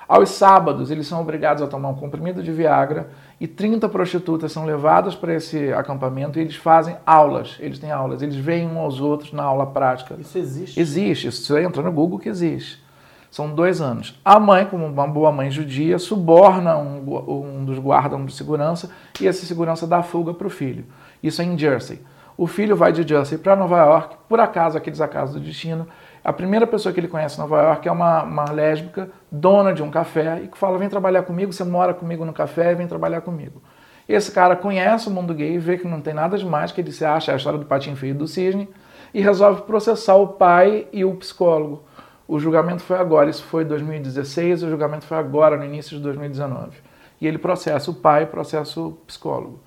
Aos 0.08 0.31
sábados, 0.31 0.90
eles 0.90 1.06
são 1.06 1.20
obrigados 1.20 1.62
a 1.62 1.66
tomar 1.66 1.88
um 1.88 1.94
comprimido 1.94 2.43
de 2.43 2.52
Viagra 2.52 3.10
e 3.40 3.46
30 3.46 3.88
prostitutas 3.88 4.52
são 4.52 4.64
levadas 4.64 5.14
para 5.14 5.34
esse 5.34 5.72
acampamento 5.72 6.38
e 6.38 6.43
eles 6.43 6.56
fazem 6.56 6.96
aulas. 7.06 7.56
Eles 7.60 7.78
têm 7.78 7.90
aulas, 7.90 8.20
eles 8.22 8.37
veem 8.37 8.69
uns 8.69 8.76
aos 8.76 9.00
outros 9.00 9.32
na 9.32 9.43
aula 9.43 9.66
prática. 9.66 10.16
Isso 10.19 10.37
existe? 10.38 10.81
Existe. 10.81 11.28
Isso 11.28 11.44
você 11.44 11.62
entra 11.62 11.82
no 11.82 11.93
Google 11.93 12.19
que 12.19 12.28
existe. 12.28 12.82
São 13.31 13.54
dois 13.54 13.81
anos. 13.81 14.20
A 14.22 14.38
mãe, 14.38 14.66
como 14.66 14.84
uma 14.84 15.08
boa 15.08 15.32
mãe 15.32 15.50
judia, 15.50 15.99
suborna 15.99 16.76
um, 16.76 16.99
um 17.28 17.64
dos 17.64 17.78
guardas 17.78 18.22
de 18.26 18.32
segurança 18.34 18.90
e 19.19 19.26
esse 19.26 19.46
segurança 19.46 19.87
dá 19.87 20.02
fuga 20.02 20.34
para 20.34 20.46
o 20.46 20.50
filho. 20.50 20.84
Isso 21.22 21.40
é 21.40 21.44
em 21.46 21.56
Jersey. 21.56 22.00
O 22.37 22.46
filho 22.46 22.76
vai 22.76 22.93
de 22.93 23.06
Jersey 23.06 23.38
para 23.38 23.56
Nova 23.56 23.78
York, 23.78 24.16
por 24.28 24.40
acaso, 24.40 24.76
aqueles 24.76 25.00
acasos 25.00 25.34
do 25.34 25.40
destino. 25.40 25.87
A 26.25 26.33
primeira 26.33 26.67
pessoa 26.67 26.93
que 26.93 27.01
ele 27.01 27.09
conhece 27.09 27.37
em 27.37 27.41
Nova 27.41 27.61
York 27.61 27.89
é 27.89 27.93
uma, 27.93 28.23
uma 28.23 28.45
lésbica, 28.51 29.11
dona 29.31 29.73
de 29.73 29.83
um 29.83 29.91
café, 29.91 30.41
e 30.45 30.49
que 30.49 30.57
fala: 30.57 30.79
vem 30.79 30.89
trabalhar 30.89 31.23
comigo, 31.23 31.53
você 31.53 31.65
mora 31.65 31.93
comigo 31.93 32.25
no 32.25 32.33
café, 32.33 32.75
vem 32.75 32.87
trabalhar 32.87 33.23
comigo. 33.23 33.61
Esse 34.09 34.31
cara 34.31 34.55
conhece 34.55 35.09
o 35.09 35.11
mundo 35.11 35.35
gay, 35.35 35.59
vê 35.59 35.79
que 35.79 35.87
não 35.87 36.01
tem 36.01 36.15
nada 36.15 36.39
demais, 36.39 36.71
que 36.71 36.81
ele 36.81 36.93
se 36.93 37.05
acha 37.05 37.33
a 37.33 37.37
história 37.37 37.59
do 37.59 37.67
patinho 37.67 37.97
feio 37.97 38.15
do 38.15 38.27
cisne, 38.27 38.69
e 39.13 39.21
resolve 39.21 39.63
processar 39.63 40.17
o 40.17 40.29
pai 40.29 40.87
e 40.93 41.05
o 41.05 41.15
psicólogo. 41.17 41.85
O 42.27 42.39
julgamento 42.39 42.83
foi 42.83 42.99
agora, 42.99 43.29
isso 43.29 43.45
foi 43.45 43.65
em 43.65 43.67
2016, 43.67 44.63
o 44.63 44.71
julgamento 44.71 45.05
foi 45.05 45.19
agora, 45.19 45.57
no 45.57 45.65
início 45.65 45.97
de 45.97 46.03
2019. 46.03 46.79
E 47.21 47.27
ele 47.27 47.39
processa 47.39 47.91
o 47.91 47.95
pai, 47.95 48.27
processa 48.27 48.81
o 48.81 48.93
psicólogo. 49.07 49.61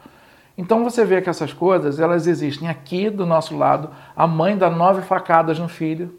Então 0.58 0.84
você 0.84 1.04
vê 1.04 1.22
que 1.22 1.30
essas 1.30 1.54
coisas, 1.54 2.00
elas 2.00 2.28
existem 2.28 2.68
aqui 2.68 3.10
do 3.10 3.26
nosso 3.26 3.58
lado. 3.58 3.90
A 4.16 4.26
mãe 4.26 4.58
dá 4.58 4.70
nove 4.70 5.02
facadas 5.02 5.60
no 5.60 5.68
filho. 5.68 6.18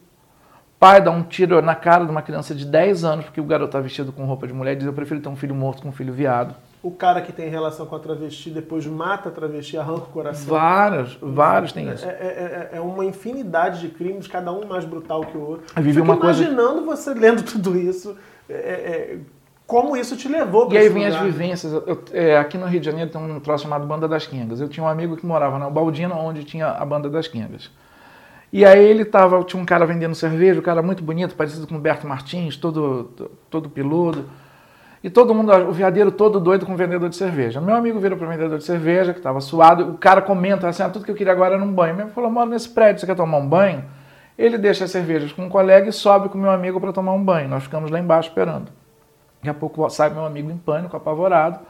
Pai 0.79 1.01
dá 1.01 1.11
um 1.11 1.23
tiro 1.23 1.61
na 1.63 1.75
cara 1.75 2.05
de 2.05 2.11
uma 2.11 2.23
criança 2.23 2.55
de 2.55 2.67
10 2.67 3.05
anos, 3.05 3.25
porque 3.25 3.41
o 3.41 3.45
garoto 3.45 3.69
está 3.69 3.81
vestido 3.81 4.13
com 4.13 4.25
roupa 4.25 4.47
de 4.47 4.53
mulher 4.53 4.73
e 4.73 4.77
diz: 4.77 4.87
Eu 4.87 4.93
prefiro 4.93 5.21
ter 5.21 5.29
um 5.29 5.37
filho 5.37 5.55
morto 5.55 5.83
com 5.83 5.89
um 5.89 5.93
filho 5.93 6.13
viado 6.13 6.55
o 6.87 6.91
cara 6.93 7.21
que 7.21 7.33
tem 7.33 7.49
relação 7.49 7.85
com 7.85 7.97
a 7.97 7.99
travesti 7.99 8.49
depois 8.49 8.87
mata 8.87 9.29
a 9.29 9.33
travesti, 9.33 9.77
arranca 9.77 10.05
o 10.05 10.13
coração. 10.13 10.47
Vários, 10.47 11.19
vários 11.21 11.73
têm 11.73 11.91
isso. 11.91 12.07
É, 12.07 12.11
é, 12.11 12.71
é, 12.73 12.77
é, 12.77 12.81
uma 12.81 13.05
infinidade 13.05 13.81
de 13.81 13.89
crimes, 13.89 14.29
cada 14.29 14.53
um 14.53 14.65
mais 14.67 14.85
brutal 14.85 15.23
que 15.23 15.37
o 15.37 15.41
outro. 15.41 15.67
Eu 15.75 15.83
vivi 15.83 16.01
uma 16.01 16.15
imaginando 16.15 16.83
coisa... 16.85 17.03
você 17.03 17.13
lendo 17.13 17.43
tudo 17.43 17.77
isso, 17.77 18.17
é, 18.49 18.55
é, 18.55 19.19
como 19.67 19.97
isso 19.97 20.17
te 20.17 20.29
levou 20.29 20.67
para 20.67 20.77
E 20.77 20.79
aí 20.79 20.89
vem 20.89 21.07
as 21.07 21.17
vivências. 21.17 21.73
Eu, 21.73 22.05
é, 22.13 22.39
aqui 22.39 22.57
no 22.57 22.67
Rio 22.67 22.79
de 22.79 22.87
Janeiro 22.87 23.11
tem 23.11 23.21
um 23.21 23.41
troço 23.41 23.65
chamado 23.65 23.85
Banda 23.85 24.07
das 24.07 24.25
Quingas. 24.25 24.61
Eu 24.61 24.69
tinha 24.69 24.85
um 24.85 24.89
amigo 24.89 25.17
que 25.17 25.27
morava 25.27 25.59
na 25.59 25.69
Baldina, 25.69 26.15
onde 26.15 26.45
tinha 26.45 26.69
a 26.69 26.85
Banda 26.85 27.11
das 27.11 27.27
Quingas. 27.27 27.69
E 28.53 28.65
aí 28.65 28.85
ele 28.85 29.05
tava, 29.05 29.43
tinha 29.45 29.61
um 29.61 29.67
cara 29.67 29.85
vendendo 29.85 30.15
cerveja, 30.15 30.61
um 30.61 30.63
cara 30.63 30.83
muito 30.83 31.03
bonito, 31.03 31.35
parecido 31.35 31.67
com 31.67 31.77
o 31.77 31.79
Berto 31.79 32.07
Martins, 32.07 32.57
todo, 32.57 33.31
todo 33.51 33.69
peludo. 33.69 34.25
E 35.03 35.11
todo 35.11 35.35
mundo, 35.35 35.53
o 35.53 35.73
viadeiro 35.73 36.11
todo 36.11 36.41
doido 36.41 36.67
com 36.67 36.73
o 36.73 36.77
vendedor 36.77 37.09
de 37.09 37.17
cerveja. 37.17 37.61
Meu 37.61 37.77
amigo 37.77 38.01
virou 38.01 38.17
para 38.19 38.27
o 38.27 38.31
vendedor 38.31 38.59
de 38.59 38.65
cerveja, 38.65 39.13
que 39.13 39.19
estava 39.19 39.41
suado, 39.41 39.91
o 39.91 39.99
cara 39.99 40.21
comenta 40.23 40.69
assim, 40.69 40.83
ah, 40.83 40.89
tudo 40.89 41.05
que 41.05 41.11
eu 41.11 41.15
queria 41.15 41.33
agora 41.33 41.55
era 41.55 41.63
um 41.63 41.73
banho. 41.73 41.95
Meu 41.95 42.09
falou, 42.09 42.31
moro 42.31 42.51
nesse 42.51 42.69
prédio, 42.69 43.01
você 43.01 43.07
quer 43.07 43.15
tomar 43.15 43.39
um 43.39 43.47
banho? 43.47 43.85
Ele 44.39 44.59
deixa 44.59 44.85
as 44.85 44.91
cervejas 44.91 45.33
com 45.33 45.45
um 45.45 45.49
colega 45.49 45.89
e 45.89 45.93
sobe 45.93 46.29
com 46.29 46.37
meu 46.39 46.51
amigo 46.51 46.81
para 46.81 46.93
tomar 46.93 47.13
um 47.13 47.23
banho. 47.23 47.49
Nós 47.49 47.63
ficamos 47.63 47.91
lá 47.91 47.99
embaixo 47.99 48.29
esperando. 48.29 48.71
Daqui 49.39 49.49
a 49.49 49.55
pouco 49.55 49.89
sai 49.91 50.11
meu 50.11 50.25
amigo 50.25 50.51
em 50.51 50.57
pânico, 50.57 50.97
apavorado, 50.97 51.61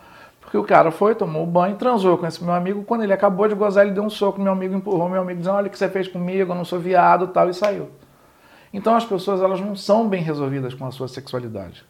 porque 0.46 0.56
o 0.56 0.62
cara 0.62 0.92
foi, 0.92 1.12
tomou 1.12 1.42
o 1.42 1.46
banho, 1.46 1.74
transou 1.74 2.16
com 2.16 2.24
esse 2.24 2.42
meu 2.42 2.54
amigo. 2.54 2.84
Quando 2.84 3.02
ele 3.02 3.12
acabou 3.12 3.48
de 3.48 3.54
gozar, 3.56 3.84
ele 3.84 3.92
deu 3.92 4.04
um 4.04 4.08
soco 4.08 4.38
no 4.38 4.44
meu 4.44 4.52
amigo, 4.52 4.76
empurrou 4.76 5.08
meu 5.08 5.20
amigo, 5.20 5.40
dizendo, 5.40 5.56
olha 5.56 5.66
o 5.66 5.70
que 5.70 5.76
você 5.76 5.88
fez 5.88 6.06
comigo, 6.06 6.52
eu 6.52 6.54
não 6.54 6.64
sou 6.64 6.78
viado 6.78 7.26
tal, 7.26 7.50
e 7.50 7.54
saiu. 7.54 7.90
Então 8.72 8.94
as 8.94 9.04
pessoas 9.04 9.42
elas 9.42 9.60
não 9.60 9.74
são 9.74 10.08
bem 10.08 10.22
resolvidas 10.22 10.72
com 10.72 10.86
a 10.86 10.92
sua 10.92 11.08
sexualidade. 11.08 11.84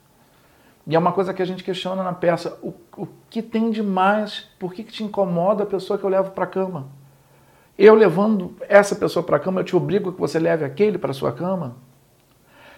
E 0.86 0.96
é 0.96 0.98
uma 0.98 1.12
coisa 1.12 1.34
que 1.34 1.42
a 1.42 1.44
gente 1.44 1.62
questiona 1.62 2.02
na 2.02 2.14
peça. 2.14 2.58
O, 2.62 2.72
o 2.96 3.06
que 3.28 3.42
tem 3.42 3.70
de 3.70 3.82
mais? 3.82 4.48
Por 4.58 4.72
que, 4.72 4.82
que 4.82 4.92
te 4.92 5.04
incomoda 5.04 5.64
a 5.64 5.66
pessoa 5.66 5.98
que 5.98 6.04
eu 6.04 6.10
levo 6.10 6.30
para 6.30 6.44
a 6.44 6.46
cama? 6.46 6.86
Eu 7.78 7.94
levando 7.94 8.56
essa 8.70 8.96
pessoa 8.96 9.22
para 9.22 9.36
a 9.36 9.40
cama, 9.40 9.60
eu 9.60 9.64
te 9.64 9.76
obrigo 9.76 10.14
que 10.14 10.20
você 10.20 10.38
leve 10.38 10.64
aquele 10.64 10.96
para 10.96 11.12
sua 11.12 11.30
cama? 11.30 11.76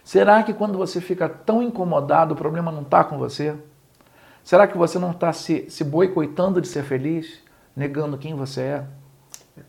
Será 0.02 0.42
que 0.42 0.52
quando 0.52 0.76
você 0.76 1.00
fica 1.00 1.28
tão 1.28 1.62
incomodado, 1.62 2.34
o 2.34 2.36
problema 2.36 2.72
não 2.72 2.82
está 2.82 3.04
com 3.04 3.16
você? 3.16 3.54
Será 4.49 4.67
que 4.67 4.79
você 4.79 4.99
não 4.99 5.11
está 5.11 5.31
se, 5.31 5.67
se 5.69 5.85
boicotando 5.85 6.59
de 6.59 6.69
ser 6.69 6.83
feliz, 6.83 7.43
negando 7.76 8.17
quem 8.17 8.35
você 8.35 8.62
é? 8.62 8.85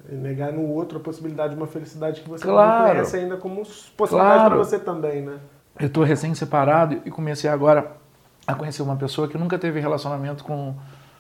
é 0.10 0.16
negar 0.16 0.54
no 0.54 0.66
outro 0.70 1.00
a 1.00 1.02
possibilidade 1.02 1.54
de 1.54 1.60
uma 1.60 1.68
felicidade 1.68 2.22
que 2.22 2.30
você 2.30 2.46
claro, 2.46 2.86
não 2.86 2.92
conhece 2.92 3.18
ainda 3.18 3.36
como 3.36 3.62
possibilidade 3.98 4.40
claro. 4.40 4.50
para 4.52 4.58
você 4.58 4.80
também, 4.80 5.22
né? 5.22 5.38
Eu 5.78 5.88
estou 5.88 6.02
recém-separado 6.06 7.02
e 7.04 7.12
comecei 7.12 7.50
agora 7.50 7.92
a 8.48 8.56
conhecer 8.56 8.82
uma 8.82 8.96
pessoa 8.96 9.28
que 9.28 9.38
nunca 9.38 9.60
teve 9.60 9.82
relacionamento 9.82 10.46
com, 10.46 10.74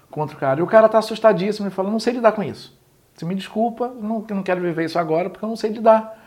com 0.09 0.21
outro 0.21 0.37
cara. 0.37 0.61
E 0.61 0.63
o 0.63 0.67
cara 0.67 0.85
está 0.85 0.99
assustadíssimo 0.99 1.67
e 1.67 1.69
fala: 1.69 1.91
não 1.91 1.99
sei 1.99 2.13
lidar 2.13 2.31
com 2.31 2.41
isso. 2.41 2.79
Você 3.13 3.25
me 3.25 3.35
desculpa, 3.35 3.89
não, 3.89 4.25
não 4.29 4.41
quero 4.41 4.61
viver 4.61 4.85
isso 4.85 4.97
agora 4.97 5.29
porque 5.29 5.43
eu 5.43 5.49
não 5.49 5.57
sei 5.57 5.71
lidar. 5.71 6.17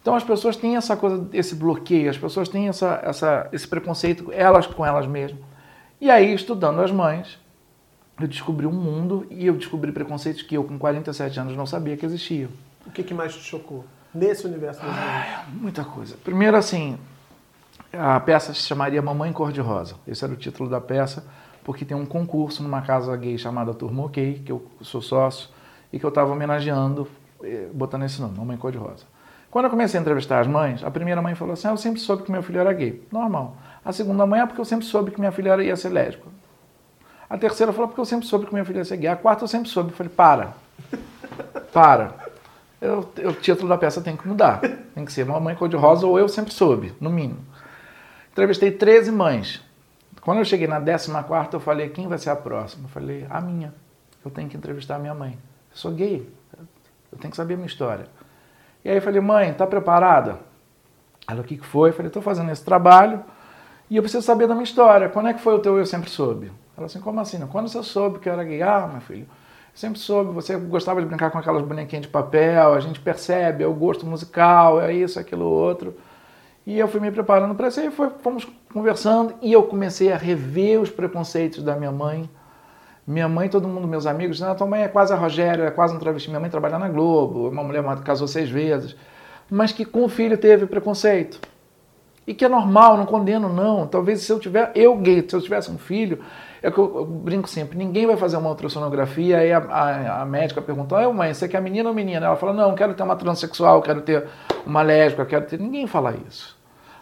Então 0.00 0.14
as 0.14 0.22
pessoas 0.22 0.54
têm 0.54 0.76
essa 0.76 0.96
coisa, 0.96 1.28
esse 1.32 1.56
bloqueio, 1.56 2.08
as 2.08 2.16
pessoas 2.16 2.48
têm 2.48 2.68
essa, 2.68 3.00
essa, 3.02 3.48
esse 3.52 3.66
preconceito, 3.66 4.30
elas 4.32 4.68
com 4.68 4.86
elas 4.86 5.04
mesmas. 5.04 5.55
E 6.00 6.10
aí, 6.10 6.34
estudando 6.34 6.80
as 6.80 6.90
mães, 6.90 7.38
eu 8.20 8.28
descobri 8.28 8.66
um 8.66 8.72
mundo 8.72 9.26
e 9.30 9.46
eu 9.46 9.54
descobri 9.54 9.92
preconceitos 9.92 10.42
que 10.42 10.54
eu, 10.54 10.64
com 10.64 10.78
47 10.78 11.40
anos, 11.40 11.56
não 11.56 11.66
sabia 11.66 11.96
que 11.96 12.04
existiam. 12.04 12.50
O 12.86 12.90
que, 12.90 13.02
que 13.02 13.14
mais 13.14 13.34
te 13.34 13.42
chocou 13.42 13.84
nesse 14.14 14.46
universo 14.46 14.80
das 14.82 14.90
mães? 14.90 15.60
Muita 15.60 15.84
coisa. 15.84 16.16
Primeiro, 16.22 16.56
assim, 16.56 16.98
a 17.92 18.20
peça 18.20 18.52
se 18.52 18.60
chamaria 18.60 19.00
Mamãe 19.00 19.32
Cor-de-Rosa. 19.32 19.96
Esse 20.06 20.24
era 20.24 20.32
o 20.32 20.36
título 20.36 20.68
da 20.68 20.80
peça, 20.80 21.26
porque 21.64 21.84
tem 21.84 21.96
um 21.96 22.06
concurso 22.06 22.62
numa 22.62 22.82
casa 22.82 23.16
gay 23.16 23.38
chamada 23.38 23.72
Turma 23.72 24.04
OK, 24.04 24.42
que 24.44 24.52
eu 24.52 24.66
sou 24.82 25.00
sócio, 25.00 25.48
e 25.92 25.98
que 25.98 26.04
eu 26.04 26.10
estava 26.10 26.30
homenageando, 26.30 27.08
eh, 27.42 27.68
botando 27.72 28.04
esse 28.04 28.20
nome, 28.20 28.36
Mamãe 28.36 28.56
Cor-de-Rosa. 28.56 29.04
Quando 29.50 29.64
eu 29.64 29.70
comecei 29.70 29.98
a 29.98 30.02
entrevistar 30.02 30.40
as 30.40 30.46
mães, 30.46 30.84
a 30.84 30.90
primeira 30.90 31.22
mãe 31.22 31.34
falou 31.34 31.54
assim: 31.54 31.68
ah, 31.68 31.70
Eu 31.70 31.76
sempre 31.76 32.00
soube 32.00 32.22
que 32.22 32.30
meu 32.30 32.42
filho 32.42 32.60
era 32.60 32.72
gay. 32.72 33.02
Normal. 33.10 33.56
A 33.86 33.92
segunda 33.92 34.24
é 34.36 34.44
porque 34.44 34.60
eu 34.60 34.64
sempre 34.64 34.84
soube 34.84 35.12
que 35.12 35.20
minha 35.20 35.30
filha 35.30 35.62
ia 35.62 35.76
ser 35.76 35.90
lésbica. 35.90 36.28
A 37.30 37.38
terceira 37.38 37.72
falou 37.72 37.86
porque 37.86 38.00
eu 38.00 38.04
sempre 38.04 38.26
soube 38.26 38.44
que 38.44 38.52
minha 38.52 38.64
filha 38.64 38.78
ia 38.78 38.84
ser 38.84 38.96
gay. 38.96 39.08
A 39.08 39.14
quarta 39.14 39.44
eu 39.44 39.48
sempre 39.48 39.68
soube. 39.68 39.90
Eu 39.90 39.96
falei: 39.96 40.12
Para. 40.12 40.54
Para. 41.72 42.12
Eu, 42.80 43.08
eu, 43.16 43.30
o 43.30 43.32
título 43.32 43.68
da 43.68 43.78
peça 43.78 44.00
tem 44.00 44.16
que 44.16 44.26
mudar. 44.26 44.60
Tem 44.92 45.04
que 45.04 45.12
ser 45.12 45.24
Mamãe 45.24 45.54
Cor-de-Rosa 45.54 46.04
ou 46.04 46.18
Eu 46.18 46.28
Sempre 46.28 46.52
Soube, 46.52 46.94
no 47.00 47.10
mínimo. 47.10 47.38
Entrevistei 48.32 48.72
13 48.72 49.12
mães. 49.12 49.62
Quando 50.20 50.38
eu 50.38 50.44
cheguei 50.44 50.66
na 50.66 50.80
14, 50.80 51.52
eu 51.52 51.60
falei: 51.60 51.88
quem 51.88 52.08
vai 52.08 52.18
ser 52.18 52.30
a 52.30 52.36
próxima? 52.36 52.86
Eu 52.86 52.88
falei: 52.88 53.24
a 53.30 53.40
minha. 53.40 53.72
Eu 54.24 54.32
tenho 54.32 54.48
que 54.48 54.56
entrevistar 54.56 54.96
a 54.96 54.98
minha 54.98 55.14
mãe. 55.14 55.38
Eu 55.70 55.76
sou 55.76 55.92
gay. 55.92 56.28
Eu 57.12 57.18
tenho 57.18 57.30
que 57.30 57.36
saber 57.36 57.54
a 57.54 57.56
minha 57.56 57.68
história. 57.68 58.06
E 58.84 58.90
aí 58.90 58.96
eu 58.96 59.02
falei: 59.02 59.20
mãe, 59.20 59.52
tá 59.52 59.64
preparada? 59.64 60.40
Ela: 61.28 61.40
o 61.40 61.44
que 61.44 61.56
foi? 61.58 61.90
Eu 61.90 61.94
falei: 61.94 62.08
estou 62.08 62.22
fazendo 62.22 62.50
esse 62.50 62.64
trabalho. 62.64 63.22
E 63.88 63.96
eu 63.96 64.02
preciso 64.02 64.24
saber 64.24 64.48
da 64.48 64.54
minha 64.54 64.64
história. 64.64 65.08
Quando 65.08 65.28
é 65.28 65.34
que 65.34 65.40
foi 65.40 65.54
o 65.54 65.58
teu 65.58 65.78
eu 65.78 65.86
sempre 65.86 66.10
soube? 66.10 66.50
Ela 66.76 66.86
assim, 66.86 67.00
como 67.00 67.20
assim? 67.20 67.44
Quando 67.46 67.68
você 67.68 67.82
soube 67.82 68.18
que 68.18 68.28
eu 68.28 68.32
era 68.32 68.44
gay? 68.44 68.62
Ah, 68.62 68.88
meu 68.90 69.00
filho, 69.00 69.26
sempre 69.74 69.98
soube, 69.98 70.32
você 70.32 70.56
gostava 70.56 71.00
de 71.00 71.06
brincar 71.06 71.30
com 71.30 71.38
aquelas 71.38 71.62
bonequinhas 71.62 72.02
de 72.06 72.08
papel, 72.10 72.74
a 72.74 72.80
gente 72.80 72.98
percebe, 72.98 73.62
é 73.62 73.66
o 73.66 73.74
gosto 73.74 74.04
musical, 74.06 74.80
é 74.80 74.92
isso, 74.92 75.20
aquilo, 75.20 75.44
outro. 75.44 75.94
E 76.66 76.78
eu 76.78 76.88
fui 76.88 76.98
me 76.98 77.10
preparando 77.12 77.54
para 77.54 77.68
isso, 77.68 77.80
e 77.80 77.90
foi, 77.90 78.10
fomos 78.20 78.46
conversando, 78.72 79.34
e 79.40 79.52
eu 79.52 79.62
comecei 79.62 80.12
a 80.12 80.16
rever 80.16 80.80
os 80.80 80.90
preconceitos 80.90 81.62
da 81.62 81.76
minha 81.76 81.92
mãe. 81.92 82.28
Minha 83.06 83.28
mãe, 83.28 83.48
todo 83.48 83.68
mundo, 83.68 83.86
meus 83.86 84.04
amigos, 84.04 84.42
ah, 84.42 84.54
tua 84.54 84.66
mãe 84.66 84.82
é 84.82 84.88
quase 84.88 85.12
a 85.12 85.16
Rogério, 85.16 85.64
é 85.64 85.70
quase 85.70 85.94
um 85.94 85.98
travesti. 85.98 86.28
Minha 86.28 86.40
mãe 86.40 86.50
trabalha 86.50 86.78
na 86.78 86.88
Globo, 86.88 87.48
uma 87.48 87.62
mulher 87.62 87.84
casou 88.02 88.26
seis 88.26 88.50
vezes, 88.50 88.96
mas 89.48 89.70
que 89.70 89.84
com 89.84 90.04
o 90.04 90.08
filho 90.08 90.36
teve 90.36 90.66
preconceito. 90.66 91.38
E 92.26 92.34
que 92.34 92.44
é 92.44 92.48
normal, 92.48 92.96
não 92.96 93.06
condeno, 93.06 93.48
não. 93.48 93.86
Talvez 93.86 94.22
se 94.22 94.32
eu 94.32 94.40
tiver, 94.40 94.72
eu 94.74 94.96
gay, 94.96 95.24
se 95.26 95.36
eu 95.36 95.40
tivesse 95.40 95.70
um 95.70 95.78
filho, 95.78 96.24
é 96.62 96.70
que 96.70 96.78
eu, 96.78 96.96
eu 96.96 97.04
brinco 97.04 97.48
sempre, 97.48 97.78
ninguém 97.78 98.06
vai 98.06 98.16
fazer 98.16 98.36
uma 98.36 98.48
ultrassonografia, 98.48 99.38
aí 99.38 99.52
a, 99.52 99.58
a, 99.58 100.22
a 100.22 100.26
médica 100.26 100.60
pergunta, 100.60 100.98
ah, 100.98 101.12
mãe, 101.12 101.32
você 101.32 101.48
quer 101.48 101.62
menina 101.62 101.88
ou 101.88 101.94
menina? 101.94 102.26
Ela 102.26 102.36
fala, 102.36 102.52
não, 102.52 102.74
quero 102.74 102.94
ter 102.94 103.04
uma 103.04 103.14
transexual, 103.14 103.80
quero 103.80 104.00
ter 104.02 104.26
uma 104.66 104.82
lésbica, 104.82 105.24
quero 105.24 105.46
ter... 105.46 105.60
Ninguém 105.60 105.86
fala 105.86 106.16
isso. 106.26 106.58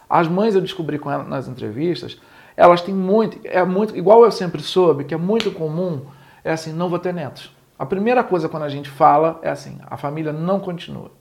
As 0.07 0.27
mães, 0.27 0.53
eu 0.53 0.61
descobri 0.61 0.99
com 0.99 1.09
elas 1.09 1.27
nas 1.27 1.47
entrevistas, 1.47 2.21
elas 2.55 2.81
têm 2.81 2.93
muito, 2.93 3.39
é 3.43 3.63
muito, 3.65 3.97
igual 3.97 4.23
eu 4.23 4.31
sempre 4.31 4.61
soube, 4.61 5.03
que 5.03 5.13
é 5.15 5.17
muito 5.17 5.51
comum, 5.51 6.05
é 6.43 6.51
assim, 6.51 6.71
não 6.71 6.87
vou 6.87 6.99
ter 6.99 7.13
netos. 7.13 7.51
A 7.77 7.85
primeira 7.85 8.23
coisa 8.23 8.47
quando 8.47 8.63
a 8.63 8.69
gente 8.69 8.89
fala 8.89 9.39
é 9.41 9.49
assim, 9.49 9.79
a 9.87 9.97
família 9.97 10.31
não 10.31 10.59
continua. 10.59 11.11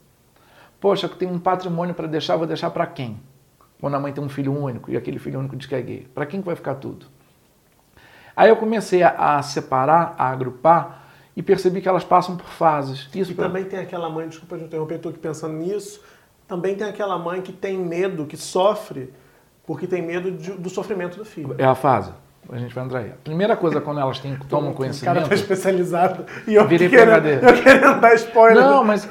Poxa, 0.79 1.07
eu 1.07 1.11
tenho 1.11 1.33
um 1.33 1.39
patrimônio 1.39 1.95
para 1.95 2.07
deixar, 2.07 2.37
vou 2.37 2.47
deixar 2.47 2.69
para 2.71 2.87
quem? 2.87 3.19
Quando 3.85 3.97
a 3.97 4.01
mãe 4.01 4.15
tem 4.15 4.25
um 4.25 4.31
filho 4.31 4.51
único 4.59 4.91
e 4.91 4.97
aquele 4.97 5.19
filho 5.19 5.39
único 5.39 5.55
diz 5.55 5.67
que 5.67 5.75
é 5.75 5.83
gay. 5.83 6.09
Para 6.15 6.25
quem 6.25 6.41
que 6.41 6.47
vai 6.47 6.57
ficar 6.57 6.77
tudo? 6.77 7.05
Aí 8.35 8.49
eu 8.49 8.57
comecei 8.57 9.03
a, 9.03 9.37
a, 9.37 9.43
separar, 9.43 10.15
a 10.17 10.31
agrupar 10.31 11.11
e 11.37 11.43
percebi 11.43 11.83
que 11.83 11.89
elas 11.91 12.03
passam 12.03 12.35
por 12.35 12.47
fases. 12.47 13.11
Isso 13.15 13.33
e 13.33 13.35
pra... 13.35 13.45
também 13.45 13.67
tem 13.67 13.79
aquela 13.79 14.09
mãe, 14.09 14.27
desculpa 14.27 14.57
te 14.57 14.65
interromper, 14.65 14.95
estou 14.95 15.11
aqui 15.11 15.19
pensando 15.19 15.53
nisso, 15.53 16.01
também 16.49 16.75
tem 16.75 16.89
aquela 16.89 17.19
mãe 17.19 17.43
que 17.43 17.53
tem 17.53 17.77
medo, 17.77 18.25
que 18.25 18.39
sofre, 18.39 19.13
porque 19.67 19.87
tem 19.87 20.01
medo 20.01 20.31
de, 20.31 20.53
do 20.53 20.71
sofrimento 20.71 21.19
do 21.19 21.25
filho. 21.27 21.55
É 21.59 21.67
a 21.67 21.75
fase. 21.75 22.11
A 22.49 22.57
gente 22.57 22.75
vai 22.75 22.85
entrar 22.87 23.01
aí. 23.01 23.11
A 23.11 23.23
primeira 23.23 23.55
coisa 23.55 23.83
quando 23.83 24.01
elas 24.01 24.19
têm, 24.19 24.35
tomam 24.49 24.73
conhecimento. 24.73 25.13
O 25.13 25.15
cara 25.17 25.29
tá 25.29 25.35
especializado 25.35 26.25
e 26.47 26.55
eu 26.55 26.67
virei 26.67 26.89
querendo, 26.89 27.27
eu 27.27 27.63
querendo 27.63 28.01
dar 28.01 28.15
spoiler. 28.15 28.65
Não, 28.65 28.83
mas 28.83 29.07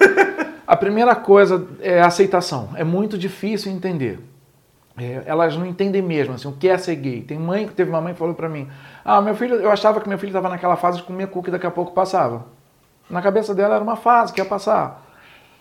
a 0.66 0.76
primeira 0.76 1.16
coisa 1.16 1.64
é 1.80 2.02
a 2.02 2.08
aceitação. 2.08 2.72
É 2.76 2.84
muito 2.84 3.20
difícil 3.20 3.72
entender. 3.72 4.33
É, 4.98 5.24
elas 5.26 5.58
não 5.58 5.66
entendem 5.66 6.02
mesmo 6.02 6.36
assim, 6.36 6.48
o 6.48 6.52
que 6.52 6.70
é 6.70 6.78
ser 6.78 6.96
gay. 6.96 7.22
Tem 7.22 7.38
mãe 7.38 7.68
que 7.68 7.74
teve 7.74 7.90
uma 7.90 8.00
mãe 8.00 8.14
que 8.14 8.20
falou 8.20 8.36
para 8.36 8.48
mim: 8.48 8.68
Ah, 9.04 9.22
meu 9.22 9.36
filho, 9.36 9.56
eu 9.56 9.72
achava 9.72 10.00
que 10.00 10.08
meu 10.08 10.18
filho 10.18 10.30
estava 10.30 10.50
naquela 10.50 10.76
fase 10.76 10.98
de 10.98 11.04
comer 11.04 11.28
cookie 11.28 11.50
daqui 11.50 11.66
a 11.66 11.72
pouco 11.72 11.94
passava. 11.94 12.46
Na 13.10 13.22
cabeça 13.22 13.56
dela 13.56 13.76
era 13.76 13.84
uma 13.84 13.96
fase 13.96 14.32
que 14.32 14.40
ia 14.40 14.46
passar. 14.46 15.04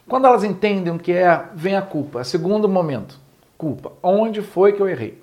Quando 0.06 0.26
elas 0.26 0.44
entendem 0.44 0.92
o 0.94 0.98
que 0.98 1.12
é, 1.12 1.44
vem 1.54 1.76
a 1.76 1.82
culpa. 1.82 2.24
Segundo 2.24 2.68
momento, 2.68 3.18
culpa. 3.56 3.92
Onde 4.02 4.42
foi 4.42 4.72
que 4.72 4.80
eu 4.80 4.88
errei? 4.88 5.22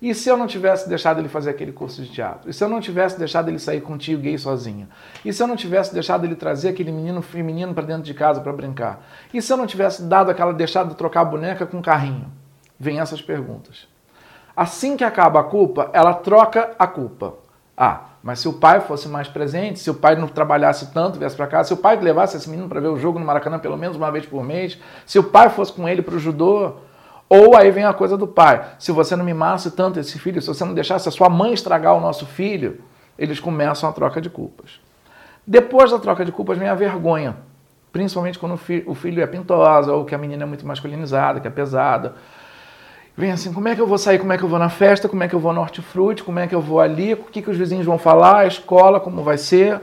E 0.00 0.14
se 0.14 0.30
eu 0.30 0.36
não 0.36 0.46
tivesse 0.46 0.88
deixado 0.88 1.20
ele 1.20 1.28
fazer 1.28 1.50
aquele 1.50 1.72
curso 1.72 2.00
de 2.02 2.10
teatro? 2.10 2.48
E 2.48 2.54
se 2.54 2.64
eu 2.64 2.68
não 2.68 2.80
tivesse 2.80 3.18
deixado 3.18 3.48
ele 3.48 3.58
sair 3.58 3.82
com 3.82 3.92
o 3.92 3.98
tio 3.98 4.18
gay 4.18 4.38
sozinho? 4.38 4.88
E 5.22 5.30
se 5.30 5.42
eu 5.42 5.46
não 5.46 5.56
tivesse 5.56 5.92
deixado 5.92 6.24
ele 6.24 6.34
trazer 6.34 6.70
aquele 6.70 6.90
menino 6.90 7.20
feminino 7.20 7.74
para 7.74 7.84
dentro 7.84 8.04
de 8.04 8.14
casa 8.14 8.40
para 8.40 8.52
brincar? 8.52 9.06
E 9.34 9.42
se 9.42 9.52
eu 9.52 9.58
não 9.58 9.66
tivesse 9.66 10.02
dado 10.04 10.30
aquela 10.30 10.54
deixado 10.54 10.88
de 10.88 10.94
trocar 10.94 11.24
boneca 11.26 11.66
com 11.66 11.78
o 11.78 11.82
carrinho? 11.82 12.32
Vem 12.80 12.98
essas 12.98 13.20
perguntas. 13.20 13.86
Assim 14.56 14.96
que 14.96 15.04
acaba 15.04 15.40
a 15.40 15.44
culpa, 15.44 15.90
ela 15.92 16.14
troca 16.14 16.70
a 16.78 16.86
culpa. 16.86 17.34
Ah, 17.76 18.04
mas 18.22 18.40
se 18.40 18.48
o 18.48 18.54
pai 18.54 18.80
fosse 18.80 19.06
mais 19.06 19.28
presente, 19.28 19.78
se 19.78 19.90
o 19.90 19.94
pai 19.94 20.16
não 20.16 20.26
trabalhasse 20.26 20.92
tanto, 20.92 21.18
viesse 21.18 21.36
para 21.36 21.46
casa, 21.46 21.68
se 21.68 21.74
o 21.74 21.76
pai 21.76 21.96
levasse 21.96 22.38
esse 22.38 22.48
menino 22.48 22.68
para 22.68 22.80
ver 22.80 22.88
o 22.88 22.98
jogo 22.98 23.18
no 23.18 23.24
Maracanã 23.24 23.58
pelo 23.58 23.76
menos 23.76 23.96
uma 23.96 24.10
vez 24.10 24.24
por 24.24 24.42
mês, 24.42 24.78
se 25.04 25.18
o 25.18 25.24
pai 25.24 25.50
fosse 25.50 25.72
com 25.72 25.86
ele 25.86 26.00
para 26.00 26.14
o 26.14 26.18
judô, 26.18 26.72
ou 27.28 27.56
aí 27.56 27.70
vem 27.70 27.84
a 27.84 27.92
coisa 27.92 28.16
do 28.16 28.26
pai, 28.26 28.64
se 28.78 28.90
você 28.92 29.14
não 29.14 29.24
mimasse 29.24 29.70
tanto 29.70 30.00
esse 30.00 30.18
filho, 30.18 30.40
se 30.40 30.48
você 30.48 30.64
não 30.64 30.74
deixasse 30.74 31.08
a 31.08 31.12
sua 31.12 31.28
mãe 31.28 31.52
estragar 31.52 31.94
o 31.94 32.00
nosso 32.00 32.26
filho, 32.26 32.82
eles 33.18 33.38
começam 33.38 33.88
a 33.88 33.92
troca 33.92 34.20
de 34.20 34.28
culpas. 34.28 34.80
Depois 35.46 35.90
da 35.90 35.98
troca 35.98 36.24
de 36.24 36.32
culpas 36.32 36.58
vem 36.58 36.68
a 36.68 36.74
vergonha, 36.74 37.36
principalmente 37.92 38.38
quando 38.38 38.60
o 38.86 38.94
filho 38.94 39.22
é 39.22 39.26
pintosa, 39.26 39.92
ou 39.92 40.04
que 40.04 40.14
a 40.14 40.18
menina 40.18 40.42
é 40.42 40.46
muito 40.46 40.66
masculinizada, 40.66 41.40
que 41.40 41.46
é 41.46 41.50
pesada, 41.50 42.14
Vem 43.20 43.32
assim, 43.32 43.52
como 43.52 43.68
é 43.68 43.74
que 43.74 43.82
eu 43.82 43.86
vou 43.86 43.98
sair, 43.98 44.18
como 44.18 44.32
é 44.32 44.38
que 44.38 44.42
eu 44.42 44.48
vou 44.48 44.58
na 44.58 44.70
festa, 44.70 45.06
como 45.06 45.22
é 45.22 45.28
que 45.28 45.34
eu 45.34 45.38
vou 45.38 45.52
no 45.52 45.60
hortifruti, 45.60 46.24
como 46.24 46.38
é 46.38 46.46
que 46.46 46.54
eu 46.54 46.60
vou 46.62 46.80
ali, 46.80 47.12
o 47.12 47.18
que, 47.18 47.42
que 47.42 47.50
os 47.50 47.56
vizinhos 47.58 47.84
vão 47.84 47.98
falar, 47.98 48.38
a 48.38 48.46
escola, 48.46 48.98
como 48.98 49.22
vai 49.22 49.36
ser. 49.36 49.78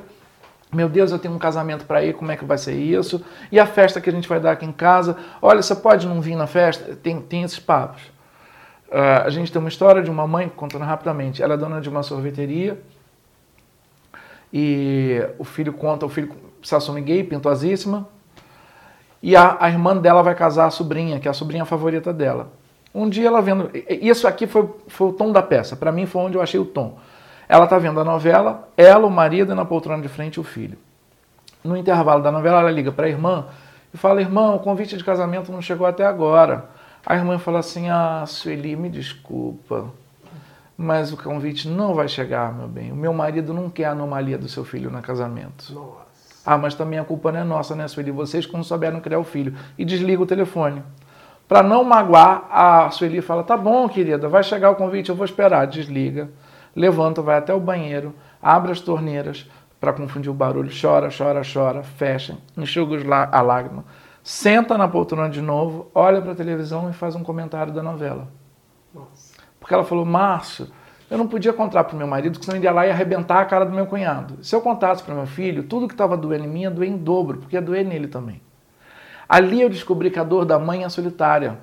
Meu 0.74 0.90
Deus, 0.90 1.12
eu 1.12 1.20
tenho 1.20 1.36
um 1.36 1.38
casamento 1.38 1.86
para 1.86 2.04
ir, 2.04 2.16
como 2.16 2.32
é 2.32 2.36
que 2.36 2.44
vai 2.44 2.58
ser 2.58 2.74
isso? 2.74 3.24
E 3.52 3.60
a 3.60 3.68
festa 3.68 4.02
que 4.02 4.10
a 4.10 4.12
gente 4.12 4.28
vai 4.28 4.40
dar 4.40 4.54
aqui 4.54 4.66
em 4.66 4.72
casa? 4.72 5.16
Olha, 5.40 5.62
você 5.62 5.76
pode 5.76 6.08
não 6.08 6.20
vir 6.20 6.36
na 6.36 6.48
festa? 6.48 6.96
Tem, 6.96 7.22
tem 7.22 7.44
esses 7.44 7.60
papos. 7.60 8.02
Uh, 8.88 9.22
a 9.24 9.30
gente 9.30 9.52
tem 9.52 9.60
uma 9.60 9.70
história 9.70 10.02
de 10.02 10.10
uma 10.10 10.26
mãe, 10.26 10.50
contando 10.50 10.84
rapidamente, 10.84 11.44
ela 11.44 11.54
é 11.54 11.58
dona 11.58 11.80
de 11.80 11.90
uma 11.90 12.02
sorveteria 12.02 12.82
e 14.52 15.22
o 15.38 15.44
filho 15.44 15.74
conta, 15.74 16.08
o 16.08 16.10
filho 16.10 16.34
se 16.64 16.74
assume 16.74 17.02
gay, 17.02 17.24
pintosíssima, 17.24 18.10
e 19.22 19.36
a, 19.36 19.58
a 19.60 19.70
irmã 19.70 19.96
dela 19.96 20.24
vai 20.24 20.34
casar 20.34 20.66
a 20.66 20.72
sobrinha, 20.72 21.20
que 21.20 21.28
é 21.28 21.32
a 21.32 21.36
sobrinha 21.36 21.66
favorita 21.66 22.12
dela. 22.12 22.57
Um 22.98 23.08
dia 23.08 23.28
ela 23.28 23.44
vendo. 23.44 23.70
Isso 23.88 24.28
aqui 24.28 24.48
foi, 24.48 24.68
foi 24.88 25.10
o 25.10 25.14
tom 25.14 25.32
da 25.32 25.44
peça. 25.44 25.76
Para 25.76 25.92
mim 25.92 26.08
foi 26.08 26.24
onde 26.24 26.36
eu 26.36 26.42
achei 26.42 26.60
o 26.60 26.66
tom. 26.66 26.98
Ela 27.48 27.66
está 27.66 27.78
vendo 27.78 28.00
a 28.00 28.04
novela, 28.04 28.68
ela, 28.76 29.06
o 29.06 29.12
marido 29.12 29.52
e 29.52 29.56
na 29.56 29.64
poltrona 29.64 30.02
de 30.02 30.08
frente 30.10 30.40
o 30.40 30.44
filho. 30.44 30.80
No 31.64 31.78
intervalo 31.78 32.24
da 32.24 32.32
novela, 32.32 32.62
ela 32.62 32.72
liga 32.72 32.92
para 32.92 33.06
a 33.06 33.10
irmã 33.10 33.46
e 33.94 33.98
fala: 33.98 34.20
Irmã, 34.20 34.56
o 34.56 34.60
convite 34.60 34.98
de 34.98 35.04
casamento 35.04 35.52
não 35.52 35.62
chegou 35.62 35.86
até 35.86 36.08
agora. 36.08 36.70
A 37.06 37.16
irmã 37.16 37.38
fala 37.38 37.60
assim: 37.60 37.88
Ah, 37.88 38.24
Sueli, 38.26 38.76
me 38.76 38.90
desculpa, 38.90 39.86
mas 40.76 41.14
o 41.14 41.18
convite 41.18 41.70
não 41.70 41.94
vai 41.94 42.08
chegar, 42.08 42.52
meu 42.52 42.68
bem. 42.68 42.92
O 42.92 42.96
meu 42.96 43.14
marido 43.14 43.54
não 43.54 43.70
quer 43.70 43.86
a 43.86 43.92
anomalia 43.92 44.40
do 44.40 44.50
seu 44.50 44.66
filho 44.66 44.90
no 44.90 45.00
casamento. 45.04 45.72
Nossa. 45.72 46.08
Ah, 46.44 46.58
mas 46.58 46.74
também 46.74 46.98
a 46.98 47.04
culpa 47.04 47.32
não 47.32 47.42
é 47.42 47.44
nossa, 47.44 47.76
né, 47.76 47.88
Sueli? 47.88 48.10
Vocês 48.10 48.48
que 48.48 48.54
não 48.54 48.64
souberam 48.64 49.00
criar 49.00 49.20
o 49.20 49.24
filho. 49.24 49.54
E 49.78 49.86
desliga 49.86 50.24
o 50.24 50.26
telefone. 50.26 50.82
Para 51.48 51.64
não 51.64 51.84
magoar, 51.84 52.46
a 52.50 52.90
Sueli 52.90 53.22
fala: 53.22 53.44
tá 53.44 53.56
bom, 53.56 53.88
querida, 53.88 54.28
vai 54.28 54.44
chegar 54.44 54.70
o 54.70 54.76
convite, 54.76 55.10
eu 55.10 55.16
vou 55.16 55.26
esperar. 55.26 55.66
Desliga, 55.66 56.30
levanta, 56.76 57.22
vai 57.22 57.38
até 57.38 57.54
o 57.54 57.60
banheiro, 57.60 58.14
abre 58.42 58.72
as 58.72 58.82
torneiras 58.82 59.50
para 59.80 59.94
confundir 59.94 60.30
o 60.30 60.34
barulho, 60.34 60.70
chora, 60.70 61.10
chora, 61.16 61.42
chora, 61.42 61.84
fecha, 61.84 62.38
enxuga 62.58 62.98
a 63.32 63.42
lágrima, 63.42 63.86
senta 64.24 64.78
na 64.78 64.88
poltrona 64.88 65.30
de 65.30 65.42
novo, 65.42 65.90
olha 65.96 66.22
para 66.22 66.32
a 66.34 66.36
televisão 66.36 66.90
e 66.90 66.94
faz 66.94 67.16
um 67.16 67.24
comentário 67.24 67.72
da 67.72 67.82
novela. 67.82 68.28
Nossa. 68.94 69.38
Porque 69.60 69.74
ela 69.74 69.86
falou: 69.86 70.06
Márcio, 70.06 70.68
eu 71.10 71.18
não 71.18 71.28
podia 71.28 71.54
contar 71.54 71.86
para 71.86 71.96
o 71.96 71.98
meu 71.98 72.08
marido, 72.08 72.34
porque 72.34 72.46
senão 72.46 72.58
ele 72.58 72.66
ia 72.66 72.74
lá 72.74 72.86
e 72.86 72.92
arrebentar 72.92 73.40
a 73.40 73.46
cara 73.46 73.66
do 73.66 73.72
meu 73.72 73.86
cunhado. 73.86 74.44
Se 74.44 74.54
eu 74.54 74.60
contasse 74.60 75.02
para 75.02 75.16
meu 75.16 75.28
filho, 75.28 75.64
tudo 75.64 75.88
que 75.88 75.94
estava 75.94 76.18
doendo 76.18 76.44
em 76.44 76.50
mim 76.50 76.62
ia 76.64 76.72
doer 76.72 76.90
em 76.90 76.98
dobro, 76.98 77.38
porque 77.38 77.56
ia 77.56 77.62
doer 77.62 77.86
nele 77.86 78.08
também. 78.08 78.42
Ali 79.28 79.62
eu 79.62 79.70
descobri 79.70 80.10
que 80.10 80.20
a 80.20 80.24
dor 80.24 80.46
da 80.46 80.58
mãe 80.58 80.84
é 80.84 80.90
solitária. 80.90 81.58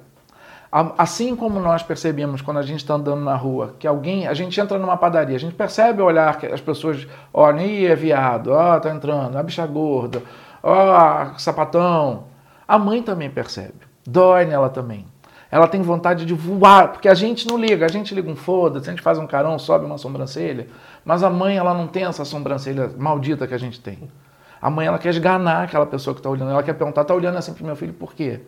Assim 0.99 1.37
como 1.37 1.61
nós 1.61 1.85
percebemos 1.85 2.43
quando 2.43 2.59
a 2.59 2.63
gente 2.63 2.81
está 2.81 2.95
andando 2.95 3.23
na 3.23 3.37
rua, 3.37 3.77
que 3.79 3.87
alguém, 3.87 4.27
a 4.27 4.35
gente 4.35 4.61
entra 4.61 4.77
numa 4.77 4.97
padaria, 4.97 5.37
a 5.37 5.39
gente 5.39 5.55
percebe 5.55 6.03
o 6.03 6.05
olhar 6.05 6.37
que 6.37 6.47
as 6.47 6.61
pessoas, 6.61 7.07
ó, 7.33 7.53
nem 7.53 7.87
é 7.87 7.95
viado, 7.95 8.49
ó, 8.49 8.81
tá 8.81 8.91
entrando, 8.91 9.39
a 9.39 9.43
bicha 9.43 9.65
gorda, 9.69 10.21
ó, 10.61 11.33
sapatão. 11.39 12.25
A 12.67 12.77
mãe 12.77 13.01
também 13.03 13.31
percebe, 13.31 13.75
dói 14.05 14.47
nela 14.47 14.69
também. 14.69 15.07
Ela 15.49 15.69
tem 15.69 15.81
vontade 15.81 16.27
de 16.27 16.35
voar, 16.35 16.91
porque 16.91 17.09
a 17.09 17.15
gente 17.15 17.47
não 17.47 17.57
liga, 17.57 17.87
a 17.87 17.89
gente 17.89 18.13
liga 18.13 18.29
um 18.29 18.35
foda-se, 18.35 18.89
a 18.89 18.93
gente 18.93 19.03
faz 19.03 19.17
um 19.17 19.29
carão, 19.29 19.57
sobe 19.57 19.87
uma 19.87 19.97
sobrancelha, 19.97 20.67
mas 21.05 21.23
a 21.23 21.31
mãe, 21.31 21.57
ela 21.57 21.73
não 21.73 21.87
tem 21.87 22.03
essa 22.03 22.25
sobrancelha 22.25 22.91
maldita 22.99 23.47
que 23.47 23.55
a 23.55 23.59
gente 23.59 23.81
tem. 23.81 24.11
A 24.65 24.71
mãe 24.71 24.87
ela 24.87 24.99
quer 24.99 25.11
esganar 25.11 25.65
aquela 25.65 25.85
pessoa 25.85 26.15
que 26.15 26.21
está 26.21 26.31
olhando, 26.31 26.51
ela 26.51 26.63
quer 26.63 26.73
perguntar, 26.73 27.03
está 27.03 27.15
olhando 27.15 27.37
assim 27.37 27.53
para 27.53 27.67
meu 27.67 27.77
filho 27.77 27.93
por 27.93 28.15
quê? 28.15 28.41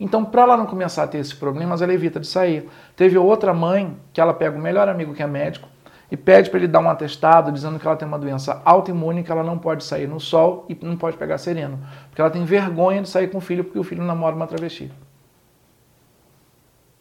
Então, 0.00 0.24
para 0.24 0.42
ela 0.42 0.56
não 0.56 0.66
começar 0.66 1.04
a 1.04 1.06
ter 1.06 1.18
esses 1.18 1.32
problemas, 1.32 1.80
ela 1.80 1.94
evita 1.94 2.18
de 2.18 2.26
sair. 2.26 2.68
Teve 2.96 3.16
outra 3.16 3.54
mãe 3.54 3.96
que 4.12 4.20
ela 4.20 4.34
pega 4.34 4.58
o 4.58 4.60
melhor 4.60 4.88
amigo 4.88 5.14
que 5.14 5.22
é 5.22 5.26
médico 5.28 5.68
e 6.10 6.16
pede 6.16 6.50
para 6.50 6.58
ele 6.58 6.66
dar 6.66 6.80
um 6.80 6.90
atestado 6.90 7.52
dizendo 7.52 7.78
que 7.78 7.86
ela 7.86 7.94
tem 7.94 8.08
uma 8.08 8.18
doença 8.18 8.60
autoimune, 8.64 9.22
que 9.22 9.30
ela 9.30 9.44
não 9.44 9.56
pode 9.56 9.84
sair 9.84 10.08
no 10.08 10.18
sol 10.18 10.66
e 10.68 10.76
não 10.84 10.96
pode 10.96 11.16
pegar 11.16 11.38
sereno, 11.38 11.78
porque 12.08 12.20
ela 12.20 12.30
tem 12.30 12.44
vergonha 12.44 13.00
de 13.00 13.08
sair 13.08 13.30
com 13.30 13.38
o 13.38 13.40
filho 13.40 13.62
porque 13.62 13.78
o 13.78 13.84
filho 13.84 14.02
namora 14.02 14.34
uma 14.34 14.48
travesti. 14.48 14.90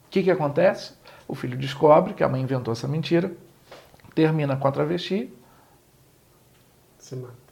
O 0.06 0.10
que, 0.12 0.22
que 0.22 0.30
acontece? 0.30 0.94
O 1.27 1.34
filho 1.34 1.58
descobre 1.58 2.13
que 2.13 2.24
a 2.24 2.30
mãe 2.30 2.39
inventou 2.39 2.74
essa 2.74 2.88
mentira, 2.88 3.32
termina 4.13 4.56
com 4.56 4.68
a 4.68 4.72
travesti. 4.72 5.34
Se 7.00 7.15
mata. 7.15 7.50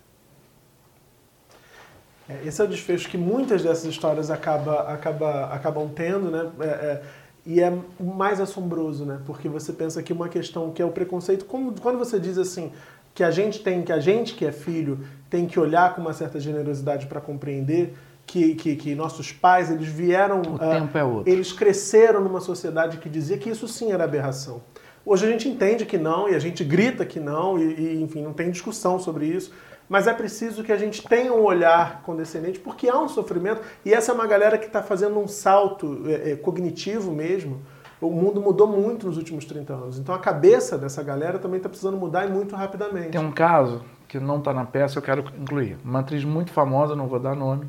É, 2.29 2.47
esse 2.47 2.61
é 2.61 2.63
o 2.63 2.67
desfecho 2.67 3.09
que 3.09 3.17
muitas 3.17 3.63
dessas 3.63 3.85
histórias 3.85 4.29
acaba, 4.29 4.81
acaba, 4.83 5.45
acabam 5.47 5.89
tendo, 5.89 6.29
né? 6.29 6.49
É, 6.59 6.65
é, 6.65 7.01
E 7.45 7.59
é 7.59 7.73
o 7.99 8.03
mais 8.03 8.39
assombroso, 8.39 9.03
né? 9.05 9.19
Porque 9.25 9.49
você 9.49 9.73
pensa 9.73 10.03
que 10.03 10.13
uma 10.13 10.29
questão 10.29 10.71
que 10.71 10.81
é 10.81 10.85
o 10.85 10.91
preconceito, 10.91 11.45
como, 11.45 11.73
quando 11.81 11.97
você 11.97 12.19
diz 12.19 12.37
assim, 12.37 12.71
que 13.15 13.23
a 13.23 13.31
gente 13.31 13.59
tem, 13.63 13.81
que 13.81 13.91
a 13.91 13.99
gente 13.99 14.35
que 14.35 14.45
é 14.45 14.51
filho, 14.51 14.99
tem 15.29 15.47
que 15.47 15.59
olhar 15.59 15.95
com 15.95 16.01
uma 16.01 16.13
certa 16.13 16.39
generosidade 16.39 17.07
para 17.07 17.19
compreender 17.19 17.95
que, 18.27 18.53
que, 18.53 18.75
que, 18.75 18.93
nossos 18.93 19.31
pais, 19.31 19.71
eles 19.71 19.87
vieram... 19.87 20.43
O 20.43 20.55
uh, 20.55 20.59
tempo 20.59 20.95
é 20.95 21.03
outro. 21.03 21.33
Eles 21.33 21.51
cresceram 21.51 22.21
numa 22.21 22.39
sociedade 22.39 22.97
que 22.97 23.09
dizia 23.09 23.39
que 23.39 23.49
isso 23.49 23.67
sim 23.67 23.91
era 23.91 24.03
aberração. 24.03 24.61
Hoje 25.03 25.25
a 25.25 25.31
gente 25.31 25.49
entende 25.49 25.85
que 25.85 25.97
não, 25.97 26.29
e 26.29 26.35
a 26.35 26.39
gente 26.39 26.63
grita 26.63 27.03
que 27.03 27.19
não, 27.19 27.57
e, 27.57 27.73
e 27.73 28.03
enfim, 28.03 28.21
não 28.21 28.33
tem 28.33 28.51
discussão 28.51 28.99
sobre 28.99 29.25
isso, 29.25 29.51
mas 29.89 30.05
é 30.05 30.13
preciso 30.13 30.63
que 30.63 30.71
a 30.71 30.77
gente 30.77 31.01
tenha 31.01 31.33
um 31.33 31.41
olhar 31.41 32.03
condescendente, 32.03 32.59
porque 32.59 32.87
há 32.87 32.97
um 32.99 33.09
sofrimento, 33.09 33.61
e 33.83 33.91
essa 33.91 34.11
é 34.11 34.15
uma 34.15 34.27
galera 34.27 34.55
que 34.59 34.67
está 34.67 34.83
fazendo 34.83 35.19
um 35.19 35.27
salto 35.27 36.03
é, 36.05 36.31
é, 36.31 36.35
cognitivo 36.35 37.11
mesmo. 37.11 37.59
O 37.99 38.11
mundo 38.11 38.39
mudou 38.39 38.67
muito 38.67 39.07
nos 39.07 39.17
últimos 39.17 39.43
30 39.45 39.73
anos. 39.73 39.99
Então 39.99 40.13
a 40.13 40.19
cabeça 40.19 40.77
dessa 40.77 41.01
galera 41.01 41.39
também 41.39 41.57
está 41.57 41.67
precisando 41.67 41.97
mudar 41.97 42.25
e 42.25 42.29
muito 42.29 42.55
rapidamente. 42.55 43.09
Tem 43.09 43.19
um 43.19 43.31
caso 43.31 43.81
que 44.07 44.19
não 44.19 44.37
está 44.37 44.53
na 44.53 44.63
peça, 44.63 44.99
eu 44.99 45.01
quero 45.01 45.25
incluir. 45.37 45.77
Uma 45.83 45.99
atriz 45.99 46.23
muito 46.23 46.51
famosa, 46.51 46.95
não 46.95 47.07
vou 47.07 47.19
dar 47.19 47.35
nome. 47.35 47.67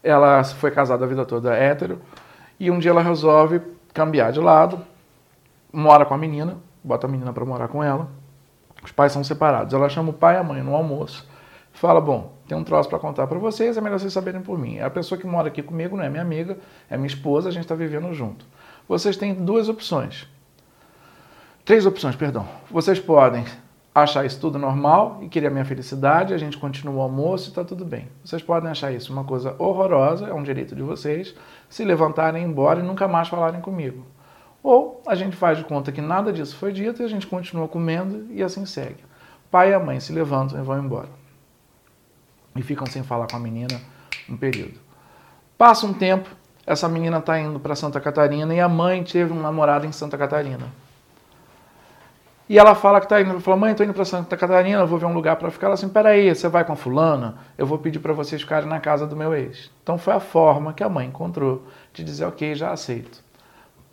Ela 0.00 0.44
foi 0.44 0.70
casada 0.70 1.04
a 1.04 1.08
vida 1.08 1.26
toda 1.26 1.54
hétero, 1.54 2.00
e 2.58 2.70
um 2.70 2.78
dia 2.78 2.92
ela 2.92 3.02
resolve 3.02 3.60
cambiar 3.92 4.30
de 4.30 4.38
lado, 4.38 4.80
mora 5.72 6.04
com 6.04 6.14
a 6.14 6.18
menina, 6.18 6.56
bota 6.84 7.08
a 7.08 7.10
menina 7.10 7.32
para 7.32 7.44
morar 7.44 7.66
com 7.66 7.82
ela 7.82 8.08
os 8.82 8.92
pais 8.92 9.12
são 9.12 9.24
separados. 9.24 9.74
Ela 9.74 9.88
chama 9.88 10.10
o 10.10 10.12
pai 10.12 10.34
e 10.34 10.38
a 10.38 10.44
mãe 10.44 10.62
no 10.62 10.74
almoço. 10.74 11.28
Fala, 11.72 12.00
bom, 12.00 12.32
tem 12.48 12.56
um 12.58 12.64
troço 12.64 12.88
para 12.88 12.98
contar 12.98 13.26
para 13.26 13.38
vocês, 13.38 13.76
é 13.76 13.80
melhor 13.80 14.00
vocês 14.00 14.12
saberem 14.12 14.40
por 14.40 14.58
mim. 14.58 14.80
A 14.80 14.90
pessoa 14.90 15.20
que 15.20 15.26
mora 15.26 15.48
aqui 15.48 15.62
comigo 15.62 15.96
não 15.96 16.02
é 16.02 16.08
minha 16.08 16.22
amiga, 16.22 16.58
é 16.90 16.96
minha 16.96 17.06
esposa, 17.06 17.48
a 17.48 17.52
gente 17.52 17.62
está 17.62 17.74
vivendo 17.74 18.12
junto. 18.12 18.44
Vocês 18.88 19.16
têm 19.16 19.34
duas 19.34 19.68
opções. 19.68 20.26
Três 21.64 21.86
opções, 21.86 22.16
perdão. 22.16 22.48
Vocês 22.70 22.98
podem 22.98 23.44
achar 23.94 24.24
isso 24.24 24.40
tudo 24.40 24.58
normal 24.58 25.18
e 25.22 25.28
querer 25.28 25.48
a 25.48 25.50
minha 25.50 25.64
felicidade, 25.64 26.32
a 26.32 26.38
gente 26.38 26.56
continua 26.56 26.94
o 26.94 27.00
almoço 27.00 27.46
e 27.46 27.48
está 27.50 27.64
tudo 27.64 27.84
bem. 27.84 28.08
Vocês 28.24 28.42
podem 28.42 28.70
achar 28.70 28.90
isso 28.92 29.12
uma 29.12 29.24
coisa 29.24 29.54
horrorosa, 29.58 30.26
é 30.26 30.32
um 30.32 30.42
direito 30.42 30.74
de 30.74 30.82
vocês, 30.82 31.34
se 31.68 31.84
levantarem 31.84 32.42
embora 32.42 32.80
e 32.80 32.82
nunca 32.82 33.06
mais 33.06 33.28
falarem 33.28 33.60
comigo. 33.60 34.06
Ou 34.62 35.02
a 35.06 35.14
gente 35.14 35.36
faz 35.36 35.56
de 35.58 35.64
conta 35.64 35.92
que 35.92 36.00
nada 36.00 36.32
disso 36.32 36.56
foi 36.56 36.72
dito 36.72 37.02
e 37.02 37.04
a 37.04 37.08
gente 37.08 37.26
continua 37.26 37.68
comendo 37.68 38.26
e 38.30 38.42
assim 38.42 38.66
segue. 38.66 39.04
Pai 39.50 39.70
e 39.70 39.74
a 39.74 39.80
mãe 39.80 40.00
se 40.00 40.12
levantam 40.12 40.60
e 40.60 40.62
vão 40.62 40.78
embora. 40.78 41.08
E 42.56 42.62
ficam 42.62 42.86
sem 42.86 43.02
falar 43.02 43.28
com 43.28 43.36
a 43.36 43.40
menina 43.40 43.80
um 44.28 44.36
período. 44.36 44.78
Passa 45.56 45.86
um 45.86 45.94
tempo, 45.94 46.28
essa 46.66 46.88
menina 46.88 47.18
está 47.18 47.38
indo 47.38 47.58
para 47.58 47.74
Santa 47.74 48.00
Catarina 48.00 48.54
e 48.54 48.60
a 48.60 48.68
mãe 48.68 49.02
teve 49.02 49.32
um 49.32 49.40
namorado 49.40 49.86
em 49.86 49.92
Santa 49.92 50.18
Catarina. 50.18 50.66
E 52.48 52.58
ela 52.58 52.74
fala 52.74 52.98
que 52.98 53.06
está 53.06 53.20
indo, 53.20 53.40
fala, 53.40 53.56
mãe, 53.58 53.72
estou 53.72 53.84
indo 53.84 53.92
para 53.92 54.06
Santa 54.06 54.36
Catarina, 54.36 54.84
vou 54.86 54.98
ver 54.98 55.04
um 55.04 55.12
lugar 55.12 55.36
para 55.36 55.50
ficar. 55.50 55.66
Ela 55.66 55.74
assim, 55.74 55.88
peraí, 55.88 56.34
você 56.34 56.48
vai 56.48 56.64
com 56.64 56.74
fulana? 56.74 57.36
Eu 57.58 57.66
vou 57.66 57.78
pedir 57.78 57.98
para 57.98 58.14
vocês 58.14 58.40
ficarem 58.40 58.68
na 58.68 58.80
casa 58.80 59.06
do 59.06 59.14
meu 59.14 59.34
ex. 59.34 59.70
Então 59.82 59.98
foi 59.98 60.14
a 60.14 60.20
forma 60.20 60.72
que 60.72 60.82
a 60.82 60.88
mãe 60.88 61.06
encontrou 61.06 61.66
de 61.92 62.02
dizer, 62.02 62.24
ok, 62.24 62.54
já 62.54 62.70
aceito. 62.70 63.22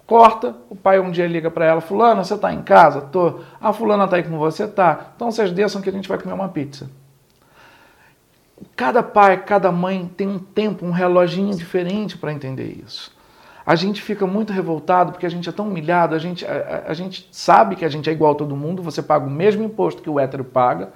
Corta, 0.05 0.55
o 0.69 0.75
pai 0.75 1.00
um 1.00 1.09
dia 1.09 1.27
liga 1.27 1.50
para 1.50 1.65
ela, 1.65 1.81
fulana, 1.81 2.24
você 2.24 2.35
está 2.35 2.53
em 2.53 2.62
casa? 2.62 3.01
Tô. 3.01 3.39
A 3.59 3.74
fulana 3.74 4.05
está 4.05 4.17
aí 4.17 4.24
com 4.24 4.38
você? 4.38 4.67
Tá. 4.67 5.12
Então 5.15 5.31
vocês 5.31 5.51
desçam 5.51 5.81
que 5.81 5.89
a 5.89 5.91
gente 5.91 6.07
vai 6.07 6.19
comer 6.19 6.33
uma 6.33 6.50
pizza. 6.50 6.89
Cada 8.75 9.01
pai, 9.01 9.43
cada 9.43 9.71
mãe 9.71 10.09
tem 10.15 10.27
um 10.27 10.38
tempo, 10.38 10.85
um 10.85 10.91
reloginho 10.91 11.55
diferente 11.55 12.17
para 12.17 12.31
entender 12.31 12.83
isso. 12.85 13.12
A 13.65 13.75
gente 13.75 14.00
fica 14.00 14.27
muito 14.27 14.53
revoltado 14.53 15.12
porque 15.12 15.25
a 15.25 15.29
gente 15.29 15.50
é 15.50 15.51
tão 15.51 15.67
humilhado, 15.67 16.13
a 16.13 16.19
gente, 16.19 16.45
a, 16.45 16.83
a, 16.88 16.91
a 16.91 16.93
gente 16.93 17.27
sabe 17.31 17.75
que 17.75 17.83
a 17.83 17.89
gente 17.89 18.07
é 18.07 18.13
igual 18.13 18.33
a 18.33 18.35
todo 18.35 18.55
mundo, 18.55 18.83
você 18.83 19.01
paga 19.01 19.25
o 19.25 19.29
mesmo 19.29 19.63
imposto 19.63 20.03
que 20.03 20.09
o 20.09 20.19
hétero 20.19 20.43
paga, 20.43 20.93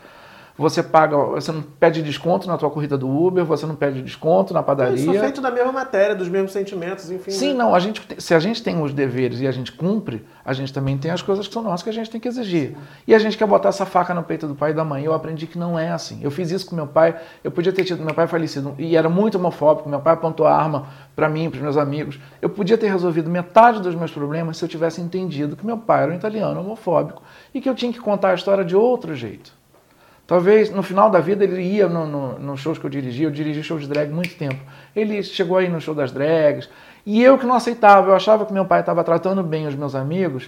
você 0.59 0.83
paga, 0.83 1.15
você 1.15 1.53
não 1.53 1.61
pede 1.61 2.03
desconto 2.03 2.45
na 2.45 2.57
tua 2.57 2.69
corrida 2.69 2.97
do 2.97 3.07
Uber, 3.07 3.45
você 3.45 3.65
não 3.65 3.75
pede 3.75 4.01
desconto 4.01 4.53
na 4.53 4.61
padaria. 4.61 4.95
Isso 4.95 5.09
é 5.09 5.17
feito 5.17 5.39
da 5.39 5.49
mesma 5.49 5.71
matéria, 5.71 6.13
dos 6.13 6.27
mesmos 6.27 6.51
sentimentos, 6.51 7.09
enfim. 7.09 7.31
Sim, 7.31 7.53
né? 7.53 7.53
não, 7.53 7.73
a 7.73 7.79
gente, 7.79 8.01
se 8.17 8.33
a 8.35 8.39
gente 8.39 8.61
tem 8.61 8.81
os 8.81 8.91
deveres 8.91 9.39
e 9.39 9.47
a 9.47 9.51
gente 9.53 9.71
cumpre, 9.71 10.25
a 10.43 10.51
gente 10.51 10.73
também 10.73 10.97
tem 10.97 11.11
as 11.11 11.21
coisas 11.21 11.47
que 11.47 11.53
são 11.53 11.63
nossas 11.63 11.81
que 11.81 11.89
a 11.89 11.93
gente 11.93 12.09
tem 12.09 12.19
que 12.19 12.27
exigir. 12.27 12.71
Sim. 12.71 12.77
E 13.07 13.15
a 13.15 13.19
gente 13.19 13.37
quer 13.37 13.47
botar 13.47 13.69
essa 13.69 13.85
faca 13.85 14.13
no 14.13 14.21
peito 14.21 14.47
do 14.47 14.55
pai 14.55 14.71
e 14.71 14.73
da 14.73 14.83
mãe. 14.83 15.01
Eu 15.01 15.13
aprendi 15.13 15.47
que 15.47 15.57
não 15.57 15.79
é 15.79 15.91
assim. 15.91 16.19
Eu 16.21 16.29
fiz 16.29 16.51
isso 16.51 16.65
com 16.65 16.75
meu 16.75 16.87
pai, 16.87 17.15
eu 17.41 17.51
podia 17.51 17.71
ter 17.71 17.85
tido 17.85 18.03
meu 18.03 18.13
pai 18.13 18.27
falecido 18.27 18.75
e 18.77 18.97
era 18.97 19.07
muito 19.07 19.37
homofóbico, 19.37 19.87
meu 19.87 20.01
pai 20.01 20.13
apontou 20.13 20.45
a 20.45 20.53
arma 20.53 20.87
para 21.15 21.29
mim, 21.29 21.49
para 21.49 21.55
os 21.55 21.63
meus 21.63 21.77
amigos. 21.77 22.19
Eu 22.41 22.49
podia 22.49 22.77
ter 22.77 22.89
resolvido 22.89 23.29
metade 23.29 23.81
dos 23.81 23.95
meus 23.95 24.11
problemas 24.11 24.57
se 24.57 24.65
eu 24.65 24.67
tivesse 24.67 24.99
entendido 24.99 25.55
que 25.55 25.65
meu 25.65 25.77
pai 25.77 26.03
era 26.03 26.11
um 26.11 26.15
italiano 26.15 26.59
homofóbico 26.59 27.23
e 27.53 27.61
que 27.61 27.69
eu 27.69 27.75
tinha 27.75 27.93
que 27.93 27.99
contar 27.99 28.31
a 28.31 28.33
história 28.33 28.65
de 28.65 28.75
outro 28.75 29.15
jeito. 29.15 29.58
Talvez 30.29 30.69
no 30.69 30.83
final 30.83 31.09
da 31.09 31.19
vida 31.19 31.43
ele 31.43 31.59
ia 31.59 31.89
nos 31.89 32.07
no, 32.07 32.37
no 32.37 32.55
shows 32.55 32.77
que 32.77 32.85
eu 32.85 32.89
dirigia, 32.91 33.25
eu 33.25 33.31
dirigi 33.31 33.63
shows 33.63 33.81
de 33.81 33.87
drag 33.87 34.11
muito 34.11 34.35
tempo. 34.37 34.59
Ele 34.95 35.23
chegou 35.23 35.57
aí 35.57 35.67
no 35.67 35.81
show 35.81 35.95
das 35.95 36.11
drags 36.11 36.69
e 37.03 37.23
eu 37.23 37.35
que 37.35 37.47
não 37.47 37.55
aceitava, 37.55 38.11
eu 38.11 38.15
achava 38.15 38.45
que 38.45 38.53
meu 38.53 38.63
pai 38.63 38.81
estava 38.81 39.03
tratando 39.03 39.41
bem 39.41 39.65
os 39.65 39.73
meus 39.73 39.95
amigos 39.95 40.47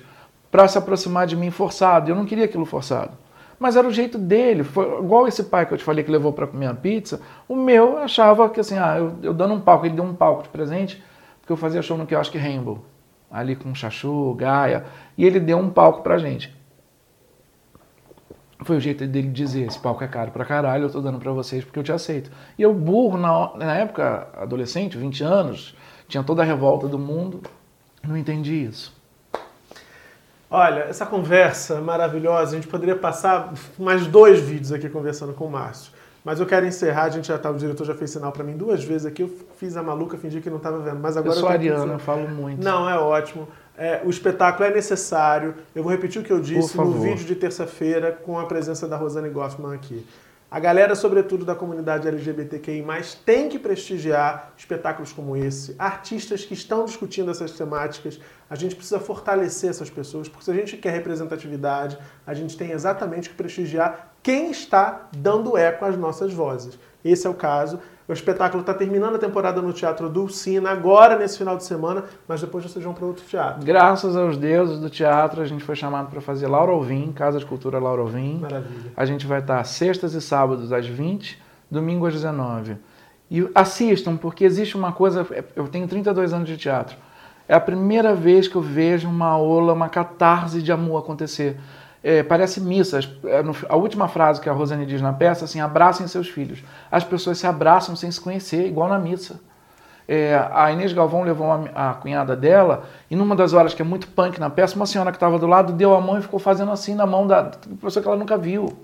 para 0.52 0.68
se 0.68 0.78
aproximar 0.78 1.26
de 1.26 1.36
mim 1.36 1.50
forçado. 1.50 2.12
Eu 2.12 2.16
não 2.16 2.28
queria 2.28 2.46
aquilo 2.46 2.64
forçado. 2.64 3.14
Mas 3.58 3.76
era 3.76 3.88
o 3.88 3.92
jeito 3.92 4.20
dele. 4.20 4.64
Foi 4.64 5.00
igual 5.00 5.28
esse 5.28 5.46
pai 5.46 5.66
que 5.66 5.74
eu 5.74 5.80
te 5.80 5.84
falei 5.84 6.04
que 6.04 6.12
levou 6.12 6.32
para 6.32 6.46
comer 6.46 6.68
a 6.68 6.76
pizza. 6.76 7.20
O 7.50 7.56
meu 7.56 7.98
achava 7.98 8.48
que 8.52 8.60
assim, 8.60 8.78
ah, 8.78 8.98
eu, 9.00 9.16
eu 9.24 9.34
dando 9.34 9.56
um 9.56 9.60
palco, 9.60 9.88
ele 9.88 9.96
deu 9.96 10.06
um 10.06 10.14
palco 10.14 10.44
de 10.44 10.50
presente, 10.50 11.04
porque 11.40 11.52
eu 11.52 11.58
fazia 11.58 11.82
show 11.82 11.98
no 11.98 12.06
quiosque 12.06 12.38
Rainbow, 12.38 12.86
ali 13.32 13.56
com 13.56 13.74
Chachu, 13.74 14.36
Gaia, 14.36 14.86
e 15.18 15.26
ele 15.26 15.40
deu 15.40 15.58
um 15.58 15.72
palco 15.72 16.04
pra 16.04 16.20
gente. 16.20 16.61
Foi 18.64 18.78
o 18.78 18.80
jeito 18.80 19.08
dele 19.08 19.30
dizer, 19.30 19.66
esse 19.66 19.80
palco 19.80 20.04
é 20.04 20.08
caro 20.08 20.32
pra 20.32 20.46
caralho, 20.46 20.84
eu 20.84 20.92
tô 20.92 21.02
dando 21.02 21.18
pra 21.18 21.32
vocês 21.32 21.64
porque 21.64 21.80
eu 21.80 21.84
te 21.84 21.92
aceito. 21.92 22.30
E 22.58 22.62
eu 22.62 22.74
burro, 22.74 23.18
na, 23.18 23.56
na 23.56 23.76
época, 23.76 24.28
adolescente, 24.36 24.98
20 24.98 25.24
anos, 25.24 25.76
tinha 26.08 26.24
toda 26.24 26.44
a 26.44 26.46
revolta 26.46 26.88
do 26.88 27.00
mundo, 27.00 27.42
não 28.08 28.16
entendi 28.16 28.66
isso. 28.66 28.94
Olha, 30.50 30.82
essa 30.82 31.06
conversa 31.06 31.80
maravilhosa, 31.82 32.52
a 32.52 32.56
gente 32.56 32.68
poderia 32.68 32.96
passar 32.96 33.54
mais 33.80 34.06
dois 34.06 34.40
vídeos 34.40 34.72
aqui 34.72 34.90
conversando 34.90 35.34
com 35.34 35.46
o 35.46 35.50
Márcio. 35.50 35.94
Mas 36.24 36.40
eu 36.40 36.46
quero 36.46 36.68
encerrar, 36.68 37.04
a 37.04 37.10
gente 37.10 37.30
já 37.30 37.38
tá, 37.38 37.50
o 37.50 37.56
diretor 37.56 37.84
já 37.84 37.96
fez 37.96 38.12
sinal 38.12 38.32
para 38.32 38.44
mim 38.44 38.56
duas 38.56 38.84
vezes 38.84 39.08
aqui, 39.08 39.24
eu 39.24 39.30
fiz 39.56 39.76
a 39.76 39.82
maluca, 39.82 40.18
fingi 40.18 40.40
que 40.40 40.52
não 40.52 40.58
estava 40.58 40.78
vendo, 40.78 41.00
mas 41.00 41.18
agora 41.18 41.36
eu 41.36 41.40
sou 41.40 41.50
eu 41.50 41.54
ariana, 41.54 41.94
eu 41.94 42.00
falo 42.00 42.28
muito. 42.28 42.64
Não, 42.64 42.88
é 42.88 42.96
ótimo. 42.96 43.48
É, 43.82 44.00
o 44.06 44.12
espetáculo 44.12 44.70
é 44.70 44.72
necessário. 44.72 45.56
Eu 45.74 45.82
vou 45.82 45.92
repetir 45.92 46.22
o 46.22 46.24
que 46.24 46.32
eu 46.32 46.40
disse 46.40 46.78
no 46.78 47.02
vídeo 47.02 47.26
de 47.26 47.34
terça-feira 47.34 48.12
com 48.12 48.38
a 48.38 48.46
presença 48.46 48.88
da 48.88 48.96
Rosane 48.96 49.28
Goffman 49.28 49.74
aqui. 49.74 50.06
A 50.52 50.60
galera, 50.60 50.94
sobretudo 50.94 51.44
da 51.44 51.56
comunidade 51.56 52.08
LGBTQI+, 52.08 52.86
tem 53.26 53.50
que 53.50 53.58
prestigiar 53.58 54.54
espetáculos 54.56 55.12
como 55.12 55.36
esse, 55.36 55.76
artistas 55.80 56.46
que 56.46 56.54
estão 56.54 56.86
discutindo 56.86 57.32
essas 57.32 57.54
temáticas. 57.54 58.20
A 58.48 58.54
gente 58.54 58.76
precisa 58.76 59.00
fortalecer 59.00 59.72
essas 59.72 59.90
pessoas, 59.90 60.30
porque 60.30 60.46
se 60.46 60.52
a 60.52 60.54
gente 60.54 60.78
quer 60.78 60.92
representatividade, 60.92 61.98
a 62.28 62.36
gente 62.36 62.56
tem 62.56 62.74
exatamente 62.74 63.30
que 63.32 63.36
prestigiar 63.36 64.14
quem 64.22 64.52
está 64.52 65.10
dando 65.18 65.58
eco 65.58 65.86
às 65.86 65.98
nossas 65.98 66.32
vozes. 66.32 66.78
Esse 67.04 67.26
é 67.26 67.30
o 67.32 67.34
caso. 67.34 67.80
O 68.08 68.14
espetáculo 68.14 68.62
está 68.62 68.74
terminando 68.74 69.16
a 69.16 69.20
temporada 69.20 69.62
no 69.62 69.72
Teatro 69.72 70.10
Dulcina, 70.10 70.70
agora 70.72 71.18
nesse 71.18 71.38
final 71.38 71.56
de 71.56 71.64
semana, 71.64 72.04
mas 72.28 72.42
depois 72.42 72.64
vocês 72.64 72.84
vão 72.84 72.94
para 72.94 73.06
outro 73.06 73.24
teatro. 73.26 73.64
Graças 73.64 74.16
aos 74.16 74.38
deuses 74.38 74.80
do 74.80 74.90
teatro, 74.90 75.42
a 75.42 75.46
gente 75.46 75.64
foi 75.64 75.76
chamado 75.76 76.10
para 76.10 76.20
fazer 76.20 76.48
Laura 76.48 76.72
Alvim, 76.72 77.12
Casa 77.12 77.40
de 77.40 77.46
Cultura 77.46 77.80
Laura 77.80 78.02
Alvim. 78.02 78.40
Maravilha. 78.40 78.92
A 78.98 79.06
gente 79.06 79.26
vai 79.26 79.40
estar 79.40 79.64
sextas 79.64 80.14
e 80.14 80.22
sábados 80.22 80.74
às 80.74 80.86
20, 80.86 81.42
domingo 81.70 82.06
às 82.06 82.14
19. 82.14 82.76
E 83.30 83.50
assistam, 83.56 84.18
porque 84.18 84.44
existe 84.44 84.76
uma 84.76 84.92
coisa. 84.92 85.26
Eu 85.56 85.68
tenho 85.68 85.88
32 85.88 86.34
anos 86.34 86.50
de 86.50 86.58
teatro. 86.58 86.98
É 87.48 87.54
a 87.54 87.60
primeira 87.60 88.14
vez 88.14 88.48
que 88.48 88.56
eu 88.56 88.62
vejo 88.62 89.08
uma 89.08 89.28
aula, 89.28 89.74
uma 89.74 89.90
catarse 89.90 90.62
de 90.62 90.72
amor 90.72 91.00
acontecer 91.00 91.58
é, 92.04 92.24
parece 92.24 92.60
missa. 92.60 93.00
É, 93.26 93.44
a 93.70 93.76
última 93.76 94.08
frase 94.08 94.42
que 94.42 94.50
a 94.50 94.54
Rosane 94.54 94.86
diz 94.86 95.02
na 95.02 95.14
peça, 95.14 95.46
assim, 95.46 95.60
abracem 95.60 96.08
seus 96.08 96.28
filhos. 96.28 96.64
As 96.92 97.04
pessoas 97.04 97.38
se 97.38 97.48
abraçam 97.48 97.96
sem 97.96 98.12
se 98.12 98.20
conhecer, 98.20 98.66
igual 98.68 98.90
na 98.90 98.98
missa. 99.00 99.40
É, 100.08 100.36
a 100.52 100.72
Inês 100.72 100.92
Galvão 100.92 101.24
levou 101.24 101.50
a, 101.50 101.92
a, 101.92 101.94
cunhada 101.94 102.36
dela 102.36 102.84
e 103.10 103.16
numa 103.16 103.36
das 103.36 103.54
horas 103.54 103.74
que 103.74 103.82
é 103.82 103.86
muito 103.86 104.08
punk 104.08 104.40
na 104.40 104.50
peça, 104.50 104.76
uma 104.76 104.86
senhora 104.86 105.12
que 105.12 105.16
estava 105.16 105.40
do 105.40 105.48
lado 105.48 105.72
deu 105.72 105.96
a 105.96 106.02
mão 106.02 106.18
e 106.18 106.22
ficou 106.22 106.40
fazendo 106.40 106.72
assim 106.72 106.96
na 106.96 107.06
mão 107.06 107.26
da 107.28 107.52
pessoa 107.80 108.02
que 108.02 108.10
ela 108.10 108.18
nunca 108.18 108.38
viu. 108.38 108.78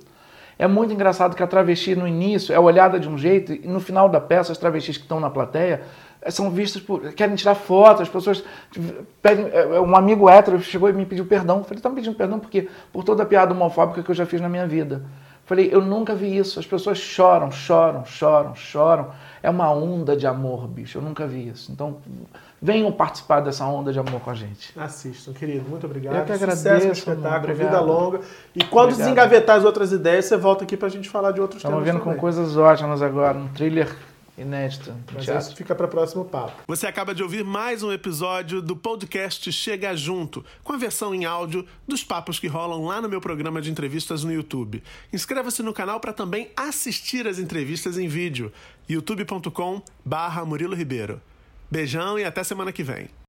É 0.60 0.68
muito 0.68 0.94
engraçado 0.94 1.36
que 1.36 1.44
a 1.44 1.48
travesti 1.48 1.96
no 1.96 2.08
início 2.08 2.54
é 2.54 2.60
olhada 2.60 3.00
de 3.00 3.10
um 3.10 3.18
jeito 3.18 3.52
e 3.52 3.68
no 3.68 3.80
final 3.80 4.08
da 4.08 4.22
peça 4.22 4.52
as 4.52 4.58
travestis 4.58 4.98
que 4.98 5.04
estão 5.04 5.20
na 5.20 5.30
plateia 5.30 5.82
são 6.30 6.50
vistas 6.50 6.82
por. 6.82 7.14
querem 7.14 7.36
tirar 7.36 7.56
fotos, 7.56 8.04
as 8.04 8.10
pessoas 8.10 8.44
pedem. 9.22 9.46
É, 9.48 9.62
é, 9.62 9.82
um 9.82 9.96
amigo 9.96 10.30
hétero 10.30 10.60
chegou 10.62 10.90
e 10.90 10.94
me 10.94 11.06
pediu 11.06 11.26
perdão. 11.26 11.60
Eu 11.60 11.64
falei, 11.64 11.82
tá 11.82 11.90
me 11.90 11.96
pedindo 11.96 12.16
perdão 12.16 12.40
porque 12.40 12.70
por 12.92 13.04
toda 13.04 13.24
a 13.24 13.26
piada 13.26 13.54
homofóbica 13.54 14.04
que 14.04 14.12
eu 14.12 14.16
já 14.16 14.26
fiz 14.26 14.42
na 14.42 14.50
minha 14.50 14.68
vida. 14.68 14.96
Eu 15.04 15.48
falei, 15.48 15.70
eu 15.72 15.82
nunca 15.82 16.14
vi 16.14 16.38
isso. 16.38 16.60
As 16.60 16.66
pessoas 16.66 16.98
choram, 16.98 17.52
choram, 17.52 18.04
choram, 18.06 18.54
choram. 18.54 19.12
É 19.42 19.50
uma 19.50 19.72
onda 19.72 20.16
de 20.16 20.28
amor, 20.28 20.68
bicho. 20.68 20.98
Eu 20.98 21.02
nunca 21.02 21.26
vi 21.26 21.48
isso. 21.48 21.72
Então, 21.72 21.98
venham 22.62 22.92
participar 22.92 23.40
dessa 23.40 23.66
onda 23.66 23.94
de 23.94 24.00
amor 24.00 24.20
com 24.20 24.30
a 24.30 24.34
gente. 24.34 24.78
Assistam, 24.78 25.32
querido. 25.32 25.70
Muito 25.70 25.86
obrigado. 25.86 26.16
Eu 26.16 26.26
que 26.26 26.34
Sucesso 26.34 26.68
agradeço, 26.68 26.88
no 26.88 26.92
espetáculo, 26.92 27.54
vida 27.54 27.80
longa. 27.80 28.20
E 28.54 28.64
quando 28.64 28.92
Obrigado. 28.92 28.98
desengavetar 28.98 29.58
as 29.58 29.64
outras 29.64 29.92
ideias, 29.94 30.26
você 30.26 30.36
volta 30.36 30.64
aqui 30.64 30.76
pra 30.76 30.90
gente 30.90 31.10
falar 31.10 31.32
de 31.32 31.40
outros 31.40 31.60
Estamos 31.60 31.78
temas 31.78 31.94
vendo 31.94 32.00
com 32.04 32.10
também. 32.10 32.20
coisas 32.20 32.58
ótimas 32.58 33.02
agora, 33.02 33.38
um 33.38 33.48
thriller 33.50 33.96
inédito 34.38 34.94
Mas 35.14 35.26
teatro. 35.26 35.48
isso 35.48 35.56
fica 35.56 35.74
para 35.74 35.88
próximo 35.88 36.24
papo. 36.26 36.62
Você 36.68 36.86
acaba 36.86 37.16
de 37.16 37.24
ouvir 37.24 37.44
mais 37.44 37.82
um 37.82 37.92
episódio 37.92 38.62
do 38.62 38.76
podcast 38.76 39.52
Chega 39.52 39.96
Junto, 39.96 40.46
com 40.64 40.74
a 40.74 40.78
versão 40.78 41.14
em 41.14 41.26
áudio 41.26 41.66
dos 41.88 42.04
papos 42.04 42.40
que 42.40 42.48
rolam 42.48 42.86
lá 42.86 43.02
no 43.02 43.10
meu 43.10 43.20
programa 43.20 43.62
de 43.62 43.72
entrevistas 43.72 44.24
no 44.24 44.32
YouTube. 44.32 44.84
Inscreva-se 45.12 45.64
no 45.64 45.74
canal 45.74 46.00
para 46.00 46.14
também 46.14 46.52
assistir 46.56 47.28
as 47.28 47.40
entrevistas 47.40 47.98
em 47.98 48.08
vídeo. 48.08 48.52
youtube.com/murilo 48.88 50.76
Ribeiro. 50.76 51.20
Beijão 51.70 52.18
e 52.18 52.24
até 52.24 52.44
semana 52.44 52.72
que 52.72 52.84
vem. 52.84 53.10